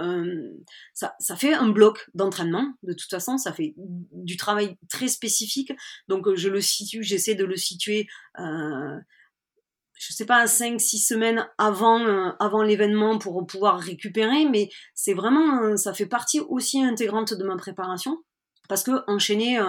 [0.94, 5.74] ça, ça fait un bloc d'entraînement, de toute façon, ça fait du travail très spécifique,
[6.08, 8.08] donc je le situe, j'essaie de le situer,
[8.40, 8.98] euh,
[9.96, 15.94] je sais pas, 5-6 semaines avant, avant l'événement pour pouvoir récupérer, mais c'est vraiment, ça
[15.94, 18.24] fait partie aussi intégrante de ma préparation,
[18.70, 19.60] parce que enchaîner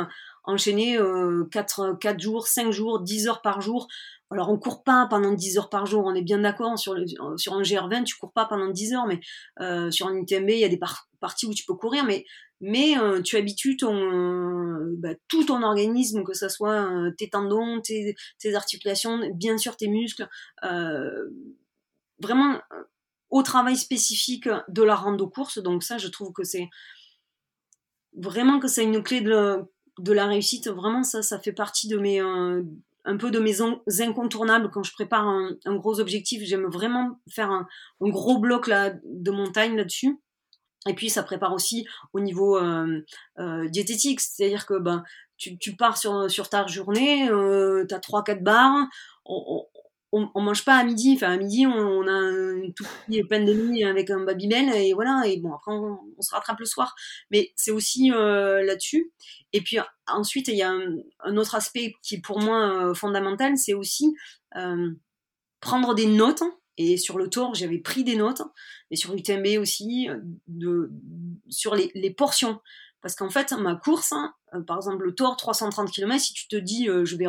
[0.47, 3.89] enchaîner euh, 4, 4 jours, 5 jours, 10 heures par jour.
[4.31, 6.97] Alors on court pas pendant 10 heures par jour, on est bien d'accord, sur,
[7.37, 9.21] sur un GR20 tu cours pas pendant 10 heures, mais
[9.61, 10.81] euh, sur un UTMB il y a des
[11.21, 12.05] parties où tu peux courir,
[12.61, 13.77] mais, euh, tu habitues
[14.99, 18.17] bah, tout ton organisme, que ce soit euh, tes tendons, tes,
[18.55, 20.29] articulations, bien sûr tes muscles,
[22.19, 22.61] vraiment
[23.31, 26.69] au travail spécifique de la rando course, donc ça je trouve que c'est
[28.17, 29.59] vraiment que c'est une clé de,
[30.01, 32.21] de la réussite, vraiment ça, ça fait partie de mes
[33.07, 33.59] un peu de mes
[34.01, 36.43] incontournables quand je prépare un, gros objectif.
[36.45, 37.67] J'aime vraiment faire un,
[38.01, 40.19] gros bloc là de montagne là-dessus.
[40.89, 43.01] Et puis ça prépare aussi au niveau euh,
[43.39, 45.03] euh, diététique, c'est-à-dire que ben
[45.37, 48.87] tu, pars sur, sur ta journée, euh, tu as 3-4 barres,
[50.13, 51.15] on, mange pas à midi.
[51.17, 54.93] Enfin, à midi, on, a un tout petit pain de mie avec un babybel et
[54.93, 55.23] voilà.
[55.27, 56.95] Et bon, après, on, se rattrape le soir.
[57.31, 59.13] Mais c'est aussi euh, là-dessus.
[59.53, 63.57] Et puis ensuite, il y a un, autre aspect qui est pour moi euh, fondamental,
[63.57, 64.15] c'est aussi
[64.57, 64.93] euh,
[65.61, 66.43] prendre des notes.
[66.79, 68.43] Et sur le tour, j'avais pris des notes,
[68.91, 70.09] et sur l'UTMB aussi,
[70.47, 70.91] de,
[71.49, 72.61] sur les, les portions.
[73.01, 74.35] Parce qu'en fait, ma course, hein,
[74.67, 77.25] par exemple le tour 330 km, si tu te dis, je vais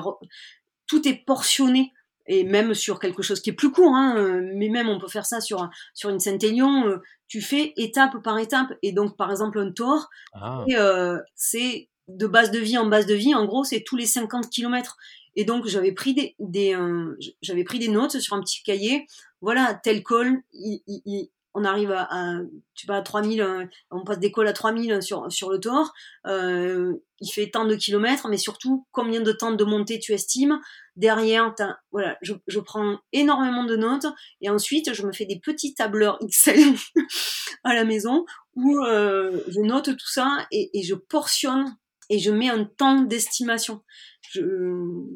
[0.86, 1.94] tout est portionné
[2.28, 5.08] et même sur quelque chose qui est plus court, hein, euh, mais même on peut
[5.08, 9.32] faire ça sur, sur une Saint-Élion, euh, tu fais étape par étape, et donc par
[9.32, 10.63] exemple un tour, ah.
[10.70, 14.06] euh, c'est de base de vie en base de vie, en gros c'est tous les
[14.06, 14.98] 50 km.
[15.36, 16.76] Et donc j'avais pris des, des
[17.44, 19.06] j'avais pris des notes sur un petit cahier,
[19.42, 22.40] voilà, tel col, il, il, on arrive à, à
[22.76, 25.92] tu vois, à 3000, euh, on passe des cols à 3000 sur, sur le tour,
[26.28, 30.60] euh, il fait tant de kilomètres, mais surtout combien de temps de montée tu estimes?
[30.97, 31.53] Derrière,
[31.91, 34.07] voilà, je, je, prends énormément de notes
[34.41, 36.60] et ensuite je me fais des petits tableurs Excel
[37.63, 41.77] à la maison où euh, je note tout ça et, je portionne
[42.10, 43.83] et je mets un temps d'estimation.
[44.31, 44.41] Je,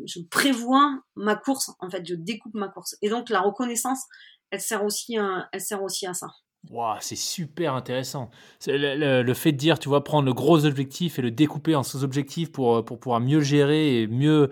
[0.05, 2.95] je prévois ma course, en fait, je découpe ma course.
[3.01, 4.03] Et donc la reconnaissance,
[4.51, 6.27] elle sert aussi, à, elle sert aussi à ça.
[6.69, 8.29] Wow, c'est super intéressant.
[8.67, 11.81] Le, le, fait de dire, tu vois, prendre le gros objectif et le découper en
[11.81, 14.51] sous-objectifs pour, pour pouvoir mieux gérer et mieux,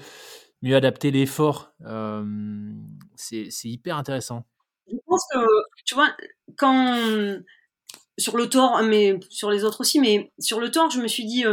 [0.62, 1.74] mieux adapter l'effort,
[3.16, 4.46] c'est hyper intéressant.
[4.88, 5.40] Je pense que,
[5.86, 6.10] tu vois,
[6.58, 6.98] quand
[8.18, 11.26] sur le tort, mais sur les autres aussi, mais sur le tort, je me suis
[11.26, 11.46] dit,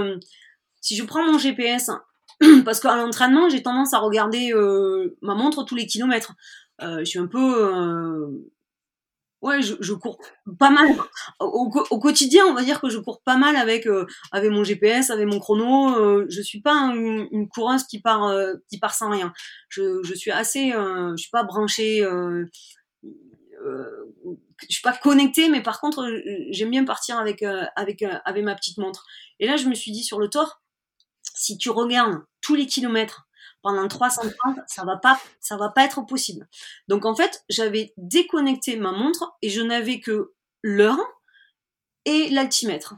[0.81, 1.91] si je prends mon GPS,
[2.65, 4.53] parce qu'à l'entraînement, j'ai tendance à regarder
[5.23, 6.35] ma montre tous les kilomètres.
[6.83, 8.49] Euh, je suis un peu
[9.47, 10.19] ouais je, cours
[10.59, 10.95] pas mal.
[11.41, 15.11] Au, quotidien on va dire que je cours pas mal avec euh, avec mon GPS
[15.11, 15.97] avec mon chrono.
[15.97, 19.33] Euh, je suis pas une coureuse qui part euh, qui part sans rien.
[19.69, 22.05] Je, je suis assez je suis pas branchée
[24.69, 26.09] je suis pas connectée mais par contre
[26.51, 29.07] j'aime bien partir avec avec avec ma petite montre.
[29.39, 30.61] Et là je me suis dit sur le tort
[31.35, 33.26] si tu regardes tous les kilomètres
[33.63, 36.49] pendant 330, ça va pas, ça va pas être possible.
[36.89, 41.01] Donc en fait, j'avais déconnecté ma montre et je n'avais que l'heure
[42.05, 42.95] et l'altimètre.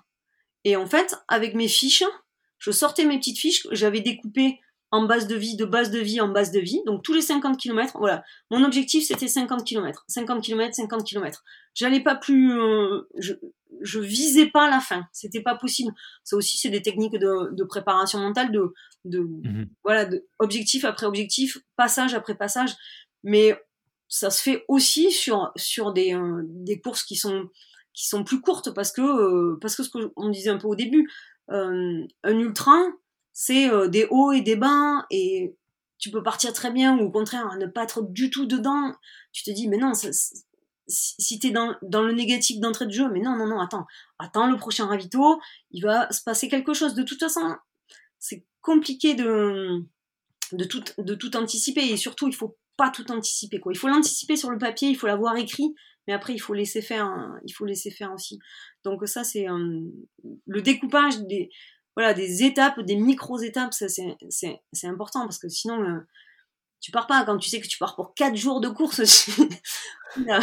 [0.64, 2.04] Et en fait, avec mes fiches,
[2.58, 6.20] je sortais mes petites fiches, j'avais découpé en base de vie, de base de vie
[6.20, 6.82] en base de vie.
[6.86, 8.24] Donc tous les 50 km, voilà.
[8.50, 10.04] Mon objectif c'était 50 km.
[10.08, 11.44] 50 km, 50 km.
[11.74, 13.34] J'allais pas plus, euh, je,
[13.82, 15.06] je visais pas la fin.
[15.12, 15.92] C'était pas possible.
[16.24, 18.72] Ça aussi c'est des techniques de, de, préparation mentale, de,
[19.04, 19.68] de mhm.
[19.84, 22.74] voilà, de objectif après objectif, passage après passage.
[23.24, 23.60] Mais
[24.08, 27.50] ça se fait aussi sur sur des, euh, des courses qui sont
[27.92, 30.76] qui sont plus courtes parce que euh, parce que ce qu'on disait un peu au
[30.76, 31.10] début,
[31.50, 32.78] un ultra
[33.40, 35.54] c'est euh, des hauts et des bas et
[35.96, 38.92] tu peux partir très bien ou au contraire ne pas être du tout dedans.
[39.30, 43.08] Tu te dis mais non, si, tu es dans, dans, le négatif d'entrée de jeu,
[43.12, 43.86] mais non, non, non, attends,
[44.18, 46.94] attends le prochain ravito, il va se passer quelque chose.
[46.94, 47.54] De toute façon,
[48.18, 49.84] c'est compliqué de,
[50.68, 53.60] tout, anticiper et surtout, il faut pas tout anticiper.
[53.60, 53.72] Quoi.
[53.72, 55.76] Il faut l'anticiper sur le papier, il faut l'avoir écrit,
[56.08, 58.40] mais après, il faut laisser faire, hein, il faut laisser faire aussi.
[58.82, 61.50] Donc ça, c'est le découpage des,
[61.98, 66.06] voilà, des étapes, des micro-étapes, c'est important parce que sinon, euh,
[66.80, 69.02] tu pars pas quand tu sais que tu pars pour 4 jours de course.
[70.16, 70.38] non,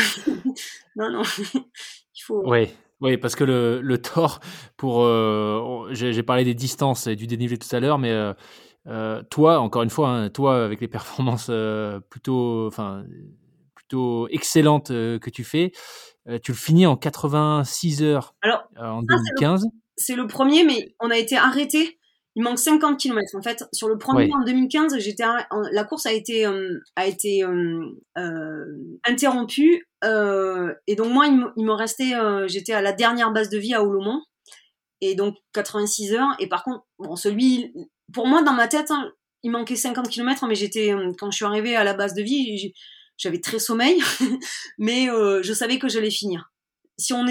[0.98, 1.22] non,
[2.16, 2.44] il faut.
[2.46, 2.68] Oui.
[3.00, 4.42] Oui, parce que le, le tort,
[4.76, 8.12] pour, euh, j'ai parlé des distances et du dénivelé tout à l'heure, mais
[8.88, 11.50] euh, toi, encore une fois, hein, toi, avec les performances
[12.10, 13.06] plutôt, enfin,
[13.76, 15.72] plutôt excellente euh, que tu fais.
[16.44, 19.68] Tu le finis en 86 heures Alors, en 2015.
[19.98, 22.00] C'est le, premier, mais on a été arrêté.
[22.36, 23.64] Il manque 50 km en fait.
[23.72, 25.24] Sur le premier en 2015, j'étais
[25.72, 26.46] la course a été
[26.98, 27.46] a été
[29.06, 32.12] interrompue et donc moi il me, restait
[32.48, 34.22] j'étais à la dernière base de vie à Olomont
[35.00, 37.74] et donc 86 heures et par contre bon celui
[38.12, 39.10] pour moi dans ma tête hein,
[39.44, 42.74] il manquait 50 km mais j'étais quand je suis arrivée à la base de vie
[43.18, 44.02] j'avais très sommeil,
[44.78, 46.52] mais euh, je savais que j'allais finir.
[46.98, 47.26] Si on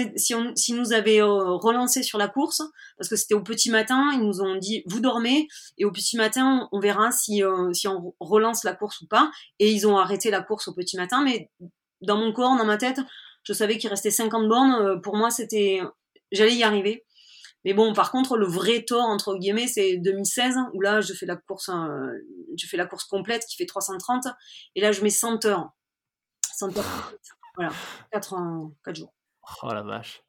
[0.55, 2.61] si nous avait euh, relancé sur la course,
[2.97, 5.47] parce que c'était au petit matin, ils nous ont dit vous dormez
[5.79, 9.31] et au petit matin on, verra si euh, si on relance la course ou pas.
[9.57, 11.49] Et ils ont arrêté la course au petit matin, mais
[12.01, 12.99] dans mon corps, dans ma tête,
[13.43, 15.01] je savais qu'il restait 50 bornes.
[15.01, 15.81] Pour moi, c'était,
[16.31, 17.03] j'allais y arriver.
[17.63, 21.25] Mais bon, par contre, le vrai tort entre guillemets, c'est 2016 où là, je fais
[21.25, 21.71] la course,
[22.55, 24.27] je fais la course complète qui fait 330
[24.75, 25.71] et là, je mets 100 heures.
[26.55, 27.13] 100 heures.
[27.55, 27.71] Voilà,
[28.11, 28.35] 4,
[28.83, 29.13] 4 jours.
[29.63, 30.23] Oh la vache.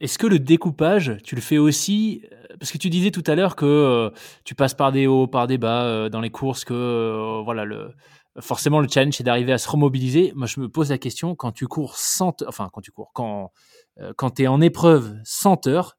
[0.00, 2.24] Est-ce que le découpage, tu le fais aussi
[2.58, 4.10] Parce que tu disais tout à l'heure que euh,
[4.44, 7.64] tu passes par des hauts, par des bas euh, dans les courses, que euh, voilà
[7.64, 7.94] le
[8.40, 10.32] forcément le challenge c'est d'arriver à se remobiliser.
[10.34, 13.52] Moi, je me pose la question quand tu cours 100 enfin quand tu cours quand
[14.00, 15.96] euh, quand tu es en épreuve 100 heures,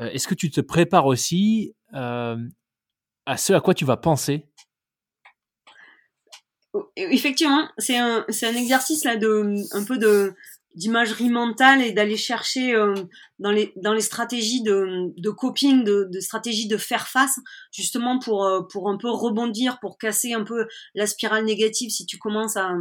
[0.00, 2.36] euh, est-ce que tu te prépares aussi euh,
[3.26, 4.46] à ce à quoi tu vas penser?
[6.96, 10.34] Effectivement, c'est un, un, exercice là de un peu de
[10.76, 12.76] d'imagerie mentale et d'aller chercher
[13.38, 17.38] dans les dans les stratégies de, de coping, de, de stratégies de faire face,
[17.72, 21.90] justement pour pour un peu rebondir, pour casser un peu la spirale négative.
[21.90, 22.72] Si tu commences à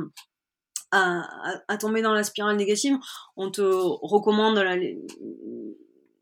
[0.92, 2.98] à, tomber dans la spirale négative,
[3.36, 4.58] on te recommande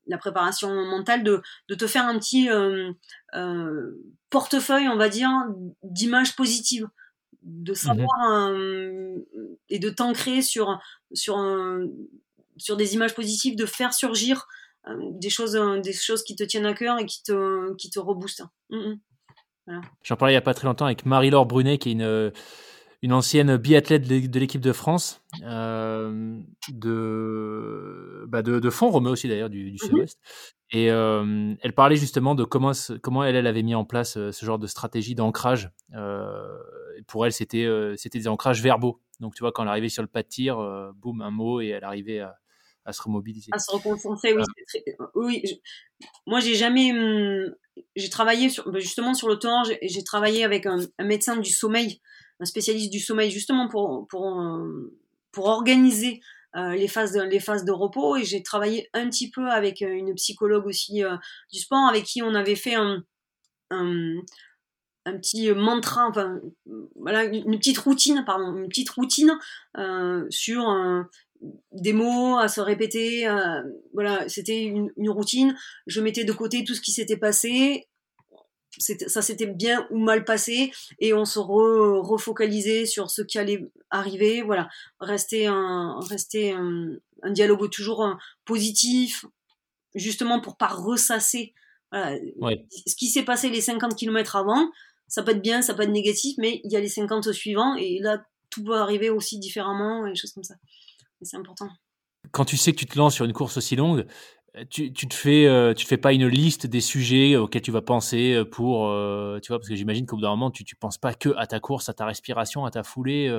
[0.07, 1.41] la, préparation mentale de,
[1.75, 2.91] te faire un petit euh,
[3.35, 3.91] euh,
[4.29, 5.29] portefeuille, on va dire,
[5.83, 6.87] d'images positives,
[7.43, 7.75] de mhm.
[7.75, 8.51] savoir
[9.69, 10.79] et de t'ancrer sur
[11.13, 11.37] sur
[12.57, 14.47] sur des images positives, de faire surgir
[14.87, 17.99] euh, des choses des choses qui te tiennent à cœur et qui te qui te
[17.99, 18.43] reboostent.
[18.69, 18.95] Mm,
[19.67, 19.81] mm.
[20.03, 22.31] J'en parlais il y a pas très longtemps avec Marie-Laure Brunet qui est une
[23.03, 26.39] une ancienne biathlète de l'équipe de France, euh,
[26.71, 30.19] de, bah de, de Romeu aussi d'ailleurs, du, du mmh Sud-Ouest.
[30.71, 34.31] Et euh, elle parlait justement de comment, comment elle, elle avait mis en place euh,
[34.31, 35.69] ce genre de stratégie d'ancrage.
[37.07, 38.99] Pour elle, c'était c'était des ancrages verbaux.
[39.19, 40.57] Donc, tu vois, quand elle arrivait sur le pas de tir,
[40.95, 42.35] boum, un mot, et elle arrivait à,
[42.85, 43.49] à se remobiliser.
[43.51, 44.43] À se reconcentrer, oui.
[45.15, 45.61] oui
[46.25, 46.91] Moi, j'ai jamais.
[46.91, 47.53] Hum,
[47.95, 51.49] j'ai travaillé sur, bah, justement sur le temps, j'ai travaillé avec un, un, médecin du
[51.49, 51.99] sommeil
[52.39, 54.93] un spécialiste du sommeil justement pour, pour, euh,
[55.31, 56.21] pour organiser
[56.55, 59.81] euh, les phases de, les phases de repos et j'ai travaillé un petit peu avec
[59.81, 61.01] euh, une psychologue aussi
[61.51, 63.03] du sport avec qui on avait fait un,
[63.71, 64.15] un,
[65.05, 66.39] petit mantra enfin
[66.95, 69.37] voilà une petite routine pardon une petite routine
[70.29, 71.05] sur
[71.71, 73.27] des mots à se répéter
[73.93, 75.55] voilà c'était une, une, routine.
[75.87, 77.87] Je mettais de côté tout ce qui s'était passé.
[78.79, 84.41] Ça s'était bien ou mal passé et on se refocalisait sur ce qui allait arriver
[84.41, 84.67] voilà.
[84.99, 86.97] Rester un rester un,
[87.29, 88.13] dialogue toujours euh,
[88.45, 89.25] positif
[89.93, 91.53] justement pour pas ressasser
[91.93, 94.71] ce qui s'est passé les 50 km avant
[95.13, 97.75] ça peut être bien ça peut être négatif mais il y a les 50 suivants
[97.75, 100.55] et là tout peut arriver aussi différemment et des choses comme ça.
[101.21, 101.69] C'est important.
[102.31, 104.07] Quand tu sais que tu te lances sur une course aussi longue
[104.71, 107.71] tu, tu te fais euh, tu te fais pas une liste des sujets auxquels tu
[107.71, 110.63] vas penser euh, pour euh, tu vois parce que j'imagine qu'au bout d'un moment tu
[110.63, 113.29] tu penses pas que à ta course à ta respiration à ta foulée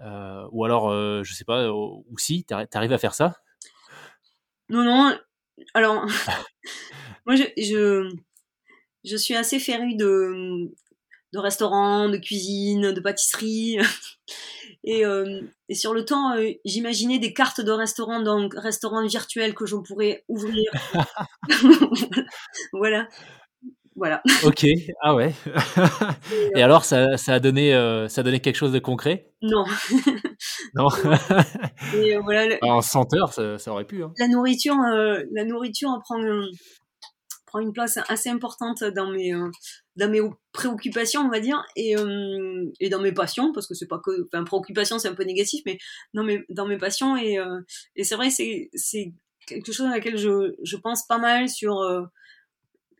[0.00, 0.92] ou alors
[1.24, 3.34] je sais pas ou si tu arrives à faire ça?
[4.68, 5.18] Non non
[5.74, 6.06] alors
[7.26, 8.16] moi je, je,
[9.06, 10.70] je suis assez féru de
[11.32, 13.78] de restaurants de cuisine de pâtisserie
[14.84, 19.52] Et, euh, et sur le temps, euh, j'imaginais des cartes de restaurants, donc restaurants virtuels
[19.54, 20.70] que je pourrais ouvrir.
[22.72, 23.08] voilà.
[23.96, 24.22] Voilà.
[24.44, 24.66] Ok,
[25.00, 25.32] ah ouais.
[26.54, 29.32] et alors, ça, ça, a donné, euh, ça a donné quelque chose de concret?
[29.42, 29.64] Non.
[30.74, 30.88] Non.
[31.94, 34.02] Et, voilà, en senteur, ça, ça, aurait pu.
[34.02, 34.12] Hein.
[34.18, 36.18] La nourriture, la nourriture prend
[37.58, 39.32] une place assez importante dans mes
[39.96, 40.20] dans mes
[40.52, 41.94] préoccupations, on va dire, et,
[42.80, 45.62] et dans mes passions, parce que c'est pas que, enfin, préoccupation, c'est un peu négatif,
[45.66, 45.78] mais
[46.14, 47.38] dans mes dans mes passions, et,
[47.96, 49.12] et c'est vrai, c'est c'est
[49.46, 51.80] quelque chose à laquelle je, je pense pas mal sur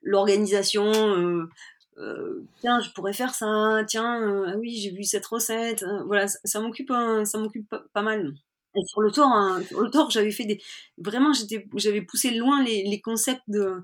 [0.06, 0.90] l'organisation.
[0.92, 1.50] Euh,
[1.98, 3.82] euh, tiens, je pourrais faire ça.
[3.86, 5.84] Tiens, euh, ah oui, j'ai vu cette recette.
[6.06, 6.92] voilà, ça, m'occupe,
[7.24, 8.34] ça m'occupe pas, mal.
[8.76, 10.60] Et sur le tour, hein, sur le tour, j'avais fait des,
[10.98, 13.82] vraiment, j'étais, j'avais poussé loin les concepts de,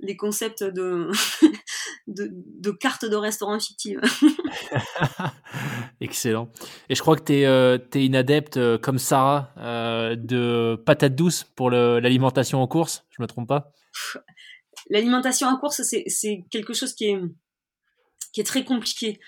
[0.00, 1.10] les concepts de,
[2.06, 4.00] de, de, cartes de restaurants fictives.
[6.00, 6.50] Excellent.
[6.88, 11.70] Et je crois que tu es, euh, une adepte, comme Sarah, de patates douces pour
[11.70, 13.04] l'alimentation en course.
[13.10, 13.72] Je me trompe pas?
[14.90, 17.20] L'alimentation en course, c'est quelque chose qui est,
[18.32, 19.18] qui est très compliqué.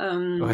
[0.00, 0.52] Euh,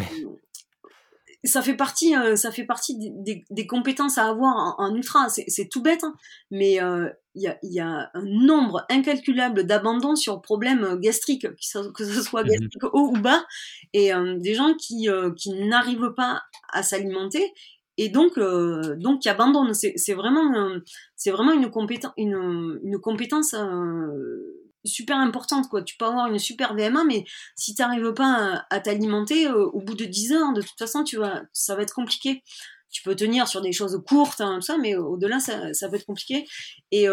[1.43, 5.27] ça fait partie, euh, ça fait partie des, des, compétences à avoir en, ultra.
[5.29, 6.13] C'est tout bête, hein,
[6.51, 12.05] mais euh, il y, a, y, a, un nombre incalculable d'abandons sur problèmes gastriques, que
[12.05, 12.49] ce soit mhm.
[12.49, 13.45] gastrique haut ou bas,
[13.93, 16.41] et des gens qui, qui n'arrivent pas
[16.71, 17.53] à s'alimenter
[17.97, 20.79] et donc euh, donc qui abandonne c'est vraiment euh,
[21.15, 25.83] c'est vraiment une compétence une, une compétence euh, super importante quoi.
[25.83, 27.25] Tu peux avoir une super VMA mais
[27.55, 31.17] si tu n'arrives pas à, t'alimenter au bout de 10 heures de toute façon tu
[31.17, 32.43] vas ça va être compliqué.
[32.91, 36.05] Tu peux tenir sur des choses courtes hein, ça mais au-delà ça, ça peut être
[36.05, 36.45] compliqué.
[36.91, 37.07] Et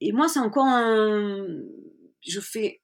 [0.00, 1.46] et moi c'est encore un
[2.22, 2.80] je fais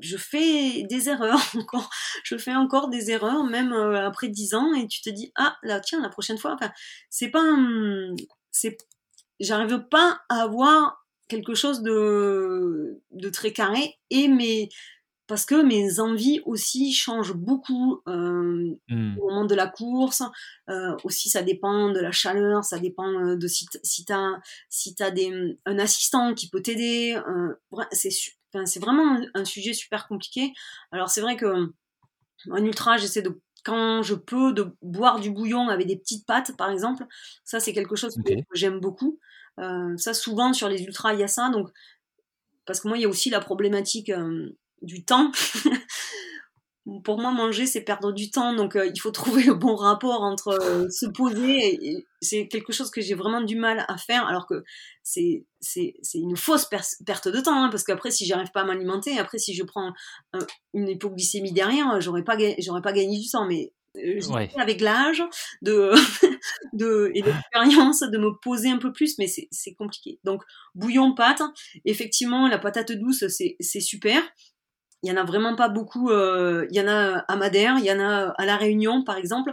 [0.00, 1.90] je fais des erreurs encore,
[2.24, 5.56] je fais encore des erreurs même euh, après dix ans et tu te dis ah
[5.62, 6.72] là tiens la prochaine fois enfin
[7.10, 7.44] c'est pas
[8.50, 8.76] c'est
[9.40, 11.01] j'arrive pas à avoir
[11.32, 14.68] quelque chose de de très carré et mais
[15.26, 19.18] parce que mes envies aussi changent beaucoup euh, mmh.
[19.18, 20.22] au moment de la course.
[20.68, 24.94] Euh, aussi, ça dépend de la chaleur, ça dépend de si, si tu as, si
[25.00, 27.18] as des, un assistant qui peut t'aider.
[27.92, 28.10] c'est
[28.66, 30.52] c'est vraiment un, sujet super compliqué.
[30.90, 31.72] Alors c'est vrai que
[32.50, 36.56] en ultra, j'essaie de quand je peux de boire du bouillon avec des petites pâtes,
[36.56, 37.06] par exemple.
[37.44, 39.18] Ça, c'est quelque chose que j'aime beaucoup.
[39.60, 41.50] Euh, ça, souvent sur les ultras, il y a ça.
[41.50, 41.68] Donc,
[42.66, 45.30] parce que moi, il y a aussi la problématique euh, du temps.
[47.04, 48.54] pour moi, manger, c'est perdre du temps.
[48.54, 52.06] Donc, euh, il faut trouver le bon rapport entre se poser.
[52.20, 54.64] C'est quelque chose que j'ai vraiment du mal à faire, alors que
[55.02, 55.44] c'est
[56.14, 57.64] une fausse perte de temps.
[57.64, 59.92] Hein, parce qu'après, si j'arrive pas à m'alimenter, après, si je prends
[60.72, 63.46] une hypoglycémie derrière, j'aurais pas pas gagné du temps.
[63.46, 65.22] Mais euh, avec l'âge
[65.60, 65.92] de,
[66.72, 70.42] de et l'expérience de me poser un peu plus mais c'est compliqué donc
[70.74, 71.42] bouillon pâte
[71.84, 74.22] effectivement la patate douce c'est super
[75.02, 76.10] il y en a vraiment pas beaucoup.
[76.10, 79.16] Euh, il y en a à Madère, il y en a à la Réunion, par
[79.16, 79.52] exemple.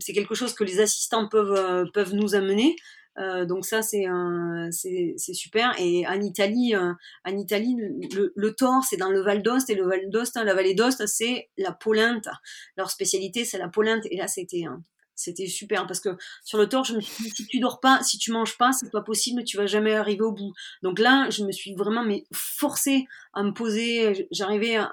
[0.00, 2.76] C'est quelque chose que les assistants peuvent euh, peuvent nous amener.
[3.18, 4.06] Euh, donc ça c'est
[4.70, 7.76] c'est super et en Italie en Italie
[8.12, 11.06] le, le Thor c'est dans le Val d'Ost et le Val d'Ost la vallée d'Ost
[11.06, 12.40] c'est la polenta
[12.76, 14.64] leur spécialité c'est la polenta et là c'était
[15.14, 16.10] c'était super parce que
[16.44, 18.72] sur le tort, je me suis dit si tu dors pas, si tu manges pas,
[18.72, 20.52] c'est pas possible, tu vas jamais arriver au bout.
[20.82, 24.26] Donc là, je me suis vraiment mais forcée à me poser.
[24.32, 24.90] J'arrivais à,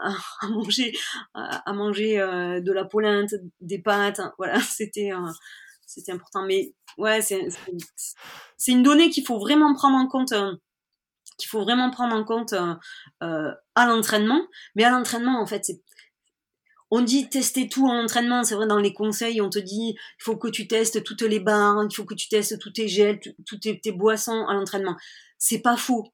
[0.50, 0.94] manger,
[1.34, 4.20] à, manger euh, de la polenta, des pâtes.
[4.20, 5.32] Hein, voilà, c'était euh,
[5.94, 6.46] c'était important.
[6.46, 10.32] Mais ouais, c'est une donnée qu'il faut vraiment prendre en compte.
[10.32, 10.56] Euh,
[11.38, 14.46] qu'il faut vraiment prendre en compte à l'entraînement.
[14.76, 15.72] Mais à l'entraînement, en fait,
[16.92, 20.24] on dit tester tout en entraînement, c'est vrai dans les conseils, on te dit il
[20.24, 23.20] faut que tu testes toutes les barres, il faut que tu testes tous tes gels,
[23.48, 24.98] toutes tes, boissons à l'entraînement.
[25.38, 26.14] C'est pas faux.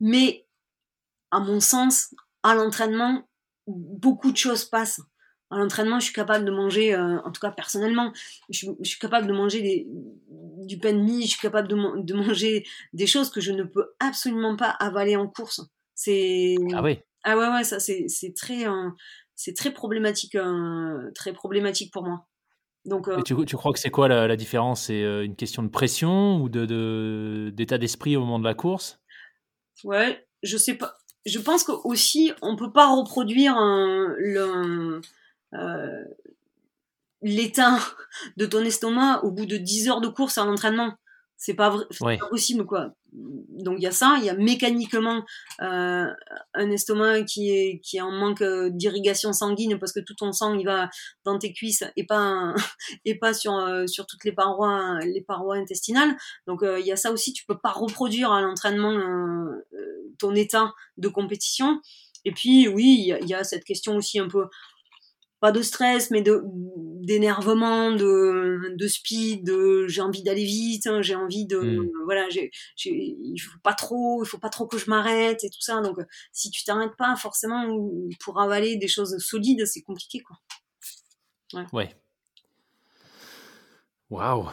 [0.00, 0.48] Mais
[1.30, 3.28] à mon sens, à l'entraînement,
[3.68, 5.00] beaucoup de choses passent.
[5.54, 8.12] À l'entraînement, je suis capable de manger, euh, en tout cas personnellement,
[8.50, 9.86] je, suis capable de manger
[10.66, 13.94] du pain de mie, je suis capable de, manger des choses que je ne peux
[14.00, 15.60] absolument pas avaler en course.
[15.94, 16.98] C'est ah oui.
[17.22, 18.90] Ah ouais ouais ça c'est très euh,
[19.36, 22.26] c'est très problématique, euh, très problématique pour moi.
[22.84, 24.86] Donc, tu, tu, crois que c'est quoi la, différence?
[24.86, 29.00] C'est une question de pression ou de d'état d'esprit au moment de la course?
[29.84, 30.96] Ouais, je sais pas.
[31.24, 35.00] Je pense qu'aussi, on peut pas reproduire le,
[37.22, 37.78] l'état
[38.36, 40.94] de ton estomac au bout de 10 heures de course à l'entraînement.
[41.36, 45.24] C'est pas, vrai, pas possible, quoi donc il y a ça, il y a mécaniquement
[45.62, 46.06] euh,
[46.54, 50.32] un estomac qui est qui est en manque euh, d'irrigation sanguine parce que tout ton
[50.32, 50.90] sang il va
[51.24, 52.52] dans tes cuisses et pas
[53.04, 56.16] et pas sur euh, sur toutes les parois les parois intestinales.
[56.46, 58.98] Donc il y a ça aussi, tu peux pas reproduire à l'entraînement
[60.18, 61.80] ton état de compétition.
[62.24, 64.46] Et puis oui, il y, a cette question aussi un peu
[65.44, 66.42] pas de stress, mais de,
[67.02, 71.90] d'énervement, de, de speed, de j'ai envie d'aller vite, hein, j'ai envie de Mm.
[72.06, 75.50] voilà, j'ai, j'ai, il faut pas trop, il faut pas trop que je m'arrête et
[75.50, 75.82] tout ça.
[75.82, 75.98] Donc
[76.32, 77.66] si tu t'arrêtes pas, forcément
[78.20, 80.38] pour avaler des choses solides, c'est compliqué quoi.
[81.74, 81.94] Ouais.
[84.08, 84.48] Waouh.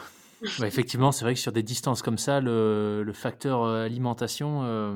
[0.58, 4.62] Ouais, effectivement, c'est vrai que sur des distances comme ça, le, le facteur euh, alimentation,
[4.64, 4.94] euh,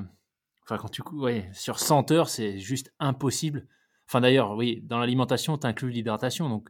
[0.65, 3.67] enfin quand tu ouais, sur 100 heures, c'est juste impossible.
[4.09, 6.49] Enfin d'ailleurs, oui, dans l'alimentation, tu inclus l'hydratation.
[6.49, 6.69] Donc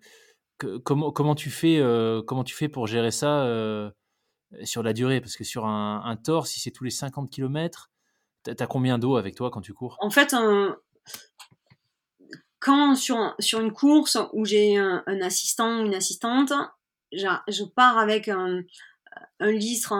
[0.84, 3.91] comment comment tu fais euh, comment tu fais pour gérer ça euh,
[4.64, 5.20] sur la durée?
[5.20, 7.91] Parce que sur un, un si c'est tous les 50 km,
[8.43, 9.97] t'as as combien d'eau avec toi quand tu cours?
[10.01, 10.34] En fait,
[12.59, 16.53] quand sur, sur une course où j'ai un, assistant ou une assistante,
[17.12, 18.62] je pars avec un,
[19.41, 19.95] un litre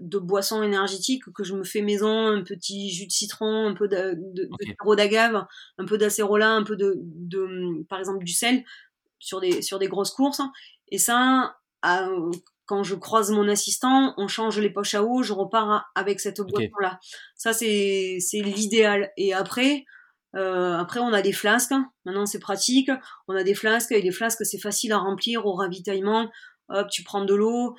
[0.00, 3.88] de boisson énergétique que je me fais maison, un petit jus de citron, un peu
[3.88, 4.62] de, de, de Ok.
[4.80, 5.46] sirop d'agave,
[5.78, 8.64] un peu d'acérola, un peu de, de, par exemple, du sel
[9.18, 10.40] sur des, sur des grosses courses.
[10.88, 12.08] Et ça, à-
[12.66, 16.40] quand je croise mon assistant, on change les poches à eau, je repars avec cette
[16.40, 16.98] boisson-là.
[17.36, 19.10] Ça, c'est c'est l'idéal.
[19.16, 19.84] Et après,
[20.36, 21.74] euh, après, on a des flasques.
[22.04, 22.90] Maintenant, c'est pratique.
[23.28, 26.30] On a des flasques et les flasques, c'est facile à remplir au ravitaillement.
[26.68, 27.74] Hop, tu prends de l'eau, euh,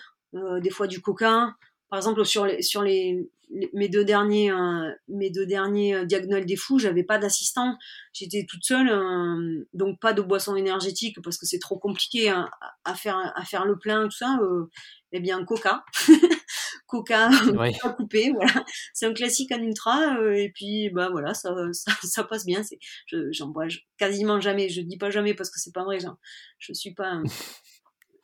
[0.62, 1.56] des fois du coca.
[1.90, 6.06] Par exemple, sur les, sur les, les- mes deux derniers, euh, mes deux derniers euh,
[6.06, 7.78] diagonales des fous, j'avais pas d'assistant.
[8.14, 12.50] J'étais toute seule, euh, donc pas de boisson énergétique parce que c'est trop compliqué hein,
[12.84, 14.40] à, à faire, à faire le plein, tout ça.
[14.42, 14.66] Euh,
[15.12, 15.84] eh bien, coca,
[16.88, 17.30] coca,
[17.74, 18.66] coca coupé, voilà.
[18.94, 20.18] C'est un classique en ultra.
[20.18, 22.64] euh, et puis, bah voilà, ça, ça, ça passe bien.
[22.64, 24.70] C'est, je, j'en bois je- quasiment jamais.
[24.70, 26.00] Je dis pas jamais parce que c'est pas vrai.
[26.00, 26.18] genre,
[26.60, 27.24] je suis pas, euh,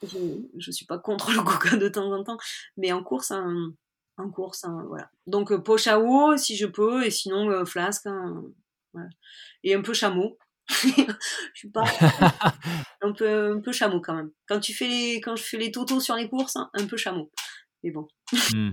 [0.03, 0.17] je,
[0.57, 2.37] je suis pas contre le coca de temps en temps,
[2.77, 3.73] mais en course, hein,
[4.17, 5.09] en course, hein, voilà.
[5.27, 8.43] Donc euh, poche à eau si je peux, et sinon euh, flasque, hein,
[8.93, 9.09] voilà.
[9.63, 10.37] et un peu chameau.
[10.69, 11.13] je
[11.55, 11.83] suis pas
[13.01, 14.31] un peu un peu chameau quand même.
[14.47, 16.95] Quand tu fais les, quand je fais les totos sur les courses, hein, un peu
[16.97, 17.31] chameau.
[17.83, 18.07] Mais bon,
[18.53, 18.71] Hmm.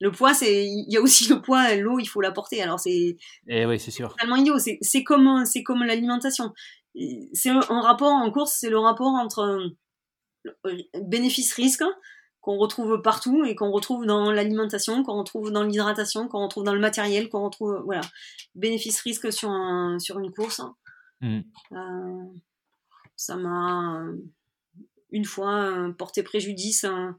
[0.00, 2.62] le poids, c'est, il y a aussi le poids, l'eau, il faut la porter.
[2.62, 3.16] Alors c'est
[3.46, 4.10] Eh oui, c'est sûr.
[4.10, 4.58] totalement idiot.
[4.58, 6.52] C'est, comme, c'est comme l'alimentation.
[7.32, 9.70] C'est un rapport en course, c'est le rapport entre
[10.94, 11.84] bénéfice-risque
[12.40, 16.74] qu'on retrouve partout et qu'on retrouve dans l'alimentation, qu'on retrouve dans l'hydratation, qu'on retrouve dans
[16.74, 18.02] le matériel, qu'on retrouve, voilà.
[18.54, 20.62] Bénéfice-risque sur un, sur une course.
[21.20, 21.40] Hmm.
[21.72, 22.24] Euh,
[23.16, 24.16] ça m'a euh,
[25.10, 27.10] une fois euh, porté préjudice euh,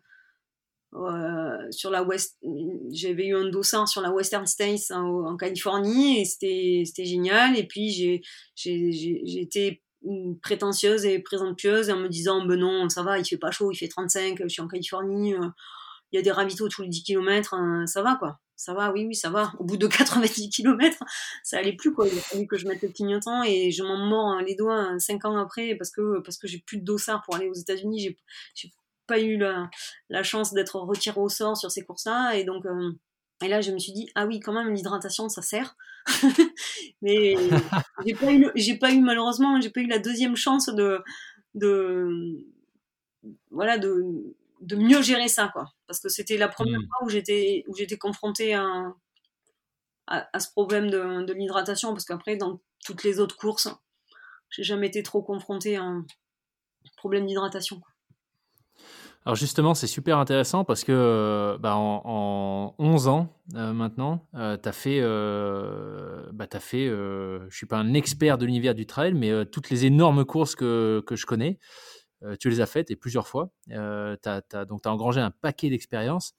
[0.93, 2.37] euh, sur la West.
[2.91, 7.57] J'avais eu un dossard sur la Western States en, en Californie et c'était génial.
[7.57, 7.91] Et puis
[8.55, 9.83] j'ai été
[10.41, 13.75] prétentieuse et présomptueuse en me disant ben non ça va il fait pas chaud il
[13.75, 15.47] fait 35 je suis en Californie euh,
[16.11, 18.39] il y a des ravitaux tous les 10 km ça va quoi.
[18.55, 19.53] Ça va oui oui ça va.
[19.59, 20.97] Au bout de 90 km
[21.43, 22.07] ça allait plus quoi.
[22.07, 24.97] Il a fallu que je mette le clignotant et je m'en mords hein, les doigts
[24.97, 28.17] 5 ans après parce que parce que j'ai plus de dossard pour aller aux États-Unis
[28.55, 28.71] j'ai
[29.05, 29.69] pas eu la,
[30.09, 32.91] la chance d'être retiré au sort sur ces courses là et donc euh,
[33.43, 35.75] et là, je me suis dit, ah oui, quand même, l'hydratation, ça sert.
[37.01, 37.35] Mais
[38.05, 41.01] j'ai pas eu, j'ai pas eu malheureusement, j'ai pas eu la deuxième chance de,
[41.55, 42.45] de,
[43.51, 45.73] voilà, de, de mieux gérer ça, quoi.
[45.87, 46.87] Parce que c'était la première Mm.
[46.87, 48.65] fois où j'étais, où j'étais confrontée à,
[50.07, 53.69] à, à ce problème de, de l'hydratation, parce qu'après, dans toutes les autres courses,
[54.49, 56.05] j'ai jamais été trop confrontée à un
[56.97, 57.79] problème d'hydratation.
[57.79, 57.91] quoi.
[59.25, 64.25] Alors justement, c'est super intéressant parce que euh, bah, en, en 11 ans euh, maintenant,
[64.35, 68.75] euh, tu as fait, euh, bah, fait je ne suis pas un expert de l'univers
[68.75, 71.59] du trail, mais toutes les énormes courses que, que je connais,
[72.39, 73.51] tu les as faites et plusieurs fois.
[73.67, 74.29] Donc tu
[74.89, 76.33] as engrangé un paquet d'expériences.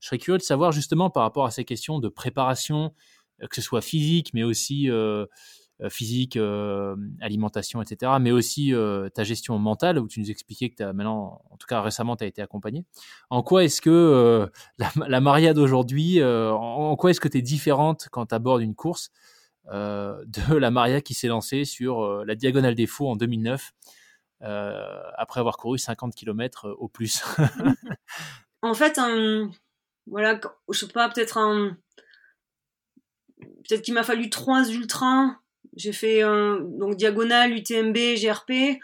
[0.00, 2.94] Je serais curieux de savoir justement par rapport à ces questions de préparation,
[3.40, 4.88] que ce soit physique, mais aussi
[5.88, 8.12] physique, euh, alimentation, etc.
[8.20, 11.66] Mais aussi euh, ta gestion mentale, où tu nous expliquais que as maintenant, en tout
[11.66, 12.84] cas récemment, tu as été accompagné.
[13.30, 14.46] En quoi est-ce que euh,
[15.08, 18.74] la, Maria d'aujourd'hui, euh, en, quoi est-ce que tu es différente quand tu abordes une
[18.74, 19.10] course
[19.72, 23.72] euh, de la Maria qui s'est lancée sur euh, la Diagonale des Faux en 2009,
[24.42, 27.22] euh, après avoir couru 50 km au plus?
[28.62, 29.50] En fait, un,
[30.06, 31.76] voilà, je sais pas, peut-être un,
[33.38, 35.36] peut-être qu'il m'a fallu trois ultras.
[35.76, 38.78] J'ai fait donc diagonale, UTMB, GRP,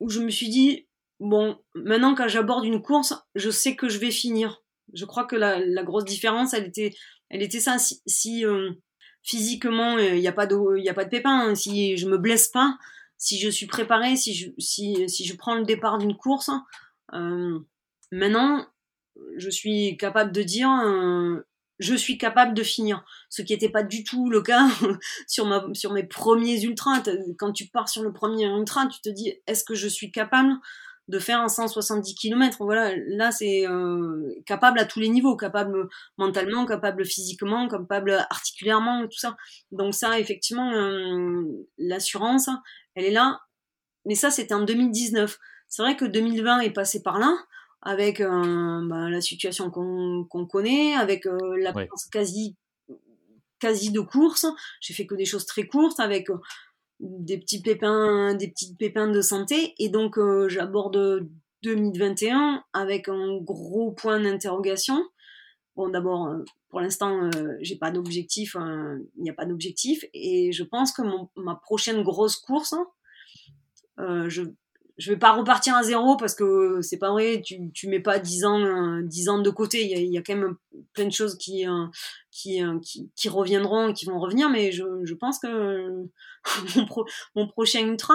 [0.00, 0.86] où je me suis dit,
[1.20, 4.62] bon, maintenant quand j'aborde une course, je sais que je vais finir.
[4.92, 6.94] Je crois que la, grosse différence, elle était,
[7.30, 7.76] elle était ça.
[7.78, 8.70] Si, euh,
[9.22, 11.48] physiquement, il n'y a pas de, y a pas de pépin.
[11.48, 12.76] hein, si je me blesse pas,
[13.16, 16.50] si je suis préparée, si je, si, si je prends le départ d'une course,
[17.14, 17.58] euh,
[18.10, 18.66] maintenant,
[19.36, 21.40] je suis capable de dire, euh,
[21.82, 23.04] je suis capable de finir.
[23.28, 24.68] Ce qui n'était pas du tout le cas
[25.26, 25.46] sur,
[25.92, 27.02] mes premiers ultras.
[27.38, 30.52] Quand tu pars sur le premier ultra, tu te dis, est-ce que je suis capable
[31.08, 32.58] de faire un 170 km.
[32.64, 33.66] Voilà, là c'est
[34.46, 39.36] capable à tous les niveaux, capable mentalement, capable physiquement, capable articulairement, tout ça.
[39.72, 40.70] Donc ça, effectivement,
[41.76, 42.48] l'assurance,
[42.94, 43.40] elle est là.
[44.06, 45.38] Mais ça, c'était en 2019.
[45.68, 47.36] C'est vrai que 2020 est passé par là
[47.82, 52.56] avec bah, la situation qu'on connaît, avec la l'absence quasi
[53.62, 54.46] quasi de course.
[54.80, 56.28] J'ai fait que des choses très courtes avec
[57.02, 59.74] des petits pépins, des petits pépins de santé.
[59.78, 61.28] Et donc, euh, j'aborde
[61.62, 65.04] 2021 avec un gros point d'interrogation.
[65.76, 68.56] Bon, d'abord, euh, pour l'instant, euh, j'ai pas d'objectif,
[69.16, 70.04] il n'y a pas d'objectif.
[70.12, 71.02] Et je pense que
[71.36, 72.74] ma prochaine grosse course,
[73.98, 74.42] je
[74.98, 78.18] je vais pas repartir à zéro parce que c'est pas vrai, tu, tu mets pas
[78.18, 79.84] 10 ans, 10 ans de côté.
[79.84, 80.56] Il y a, quand même
[80.92, 81.64] plein de choses qui,
[82.30, 85.88] qui, qui, qui, reviendront et qui vont revenir, mais je, pense que
[86.76, 88.14] mon, mon prochain ultra,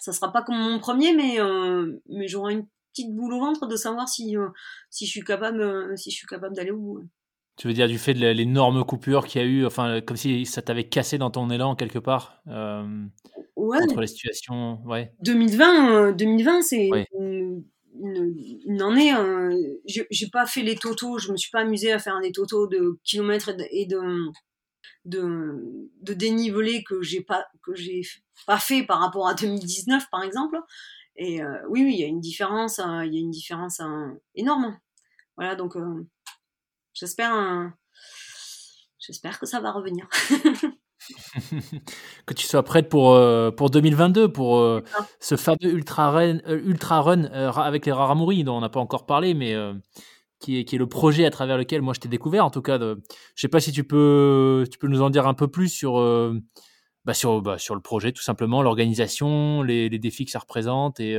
[0.00, 3.76] ça sera pas comme mon premier, mais, euh, j'aurai une petite boule au ventre de
[3.76, 4.48] savoir si, euh,
[4.88, 7.04] si je suis capable, si capable d'aller au bout.
[7.56, 10.46] Tu veux dire du fait de l'énorme coupure qu'il y a eu, enfin, comme si
[10.46, 13.04] ça t'avait cassé dans ton élan quelque part euh,
[13.66, 13.82] ouais.
[13.82, 15.12] Entre les situations, ouais.
[15.22, 17.64] 2020, 2020 c'est une,
[18.66, 19.14] une, année.
[19.14, 22.66] Euh, j'ai pas fait les totaux, je me suis pas amusé à faire des totaux
[22.66, 24.00] de kilomètres et de,
[25.04, 28.02] de, de dénivelé que j'ai pas que j'ai
[28.46, 30.58] pas fait par rapport à 2019 par exemple.
[31.16, 33.80] Et euh, oui, oui, il y a une différence, euh, il y a une différence
[34.34, 34.78] énorme.
[35.36, 35.76] Voilà, donc
[36.92, 37.72] j'espère,
[38.98, 40.08] j'espère que ça va revenir.
[42.26, 44.82] que tu sois prête pour, euh, pour 2022, pour euh,
[45.20, 49.06] ce fameux Ultra Run, euh, ultra run avec les Raramuri, dont on n'a pas encore
[49.06, 49.54] parlé, mais
[50.38, 52.44] qui, est, qui est le projet à travers lequel moi je t'ai découvert.
[52.44, 53.02] En tout cas, de,
[53.34, 55.94] je sais pas si tu peux, tu peux nous en dire un peu plus sur,
[57.04, 61.00] bah sur, bah sur le projet, tout simplement, l'organisation, les, les, défis que ça représente
[61.00, 61.18] et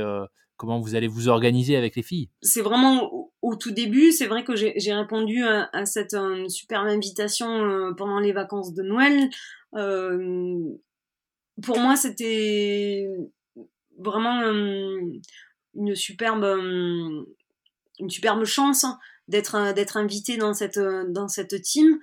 [0.56, 2.28] comment vous allez vous organiser avec les filles.
[2.42, 3.10] C'est vraiment
[3.42, 6.16] au tout début, c'est vrai que j'ai répondu à, à cette
[6.48, 9.28] superbe invitation pendant les vacances de Noël euh,
[11.62, 13.08] pour moi, c'était
[13.98, 14.42] vraiment
[15.74, 18.86] une superbe, une superbe chance
[19.28, 21.98] d'être d'être invité dans cette dans cette team.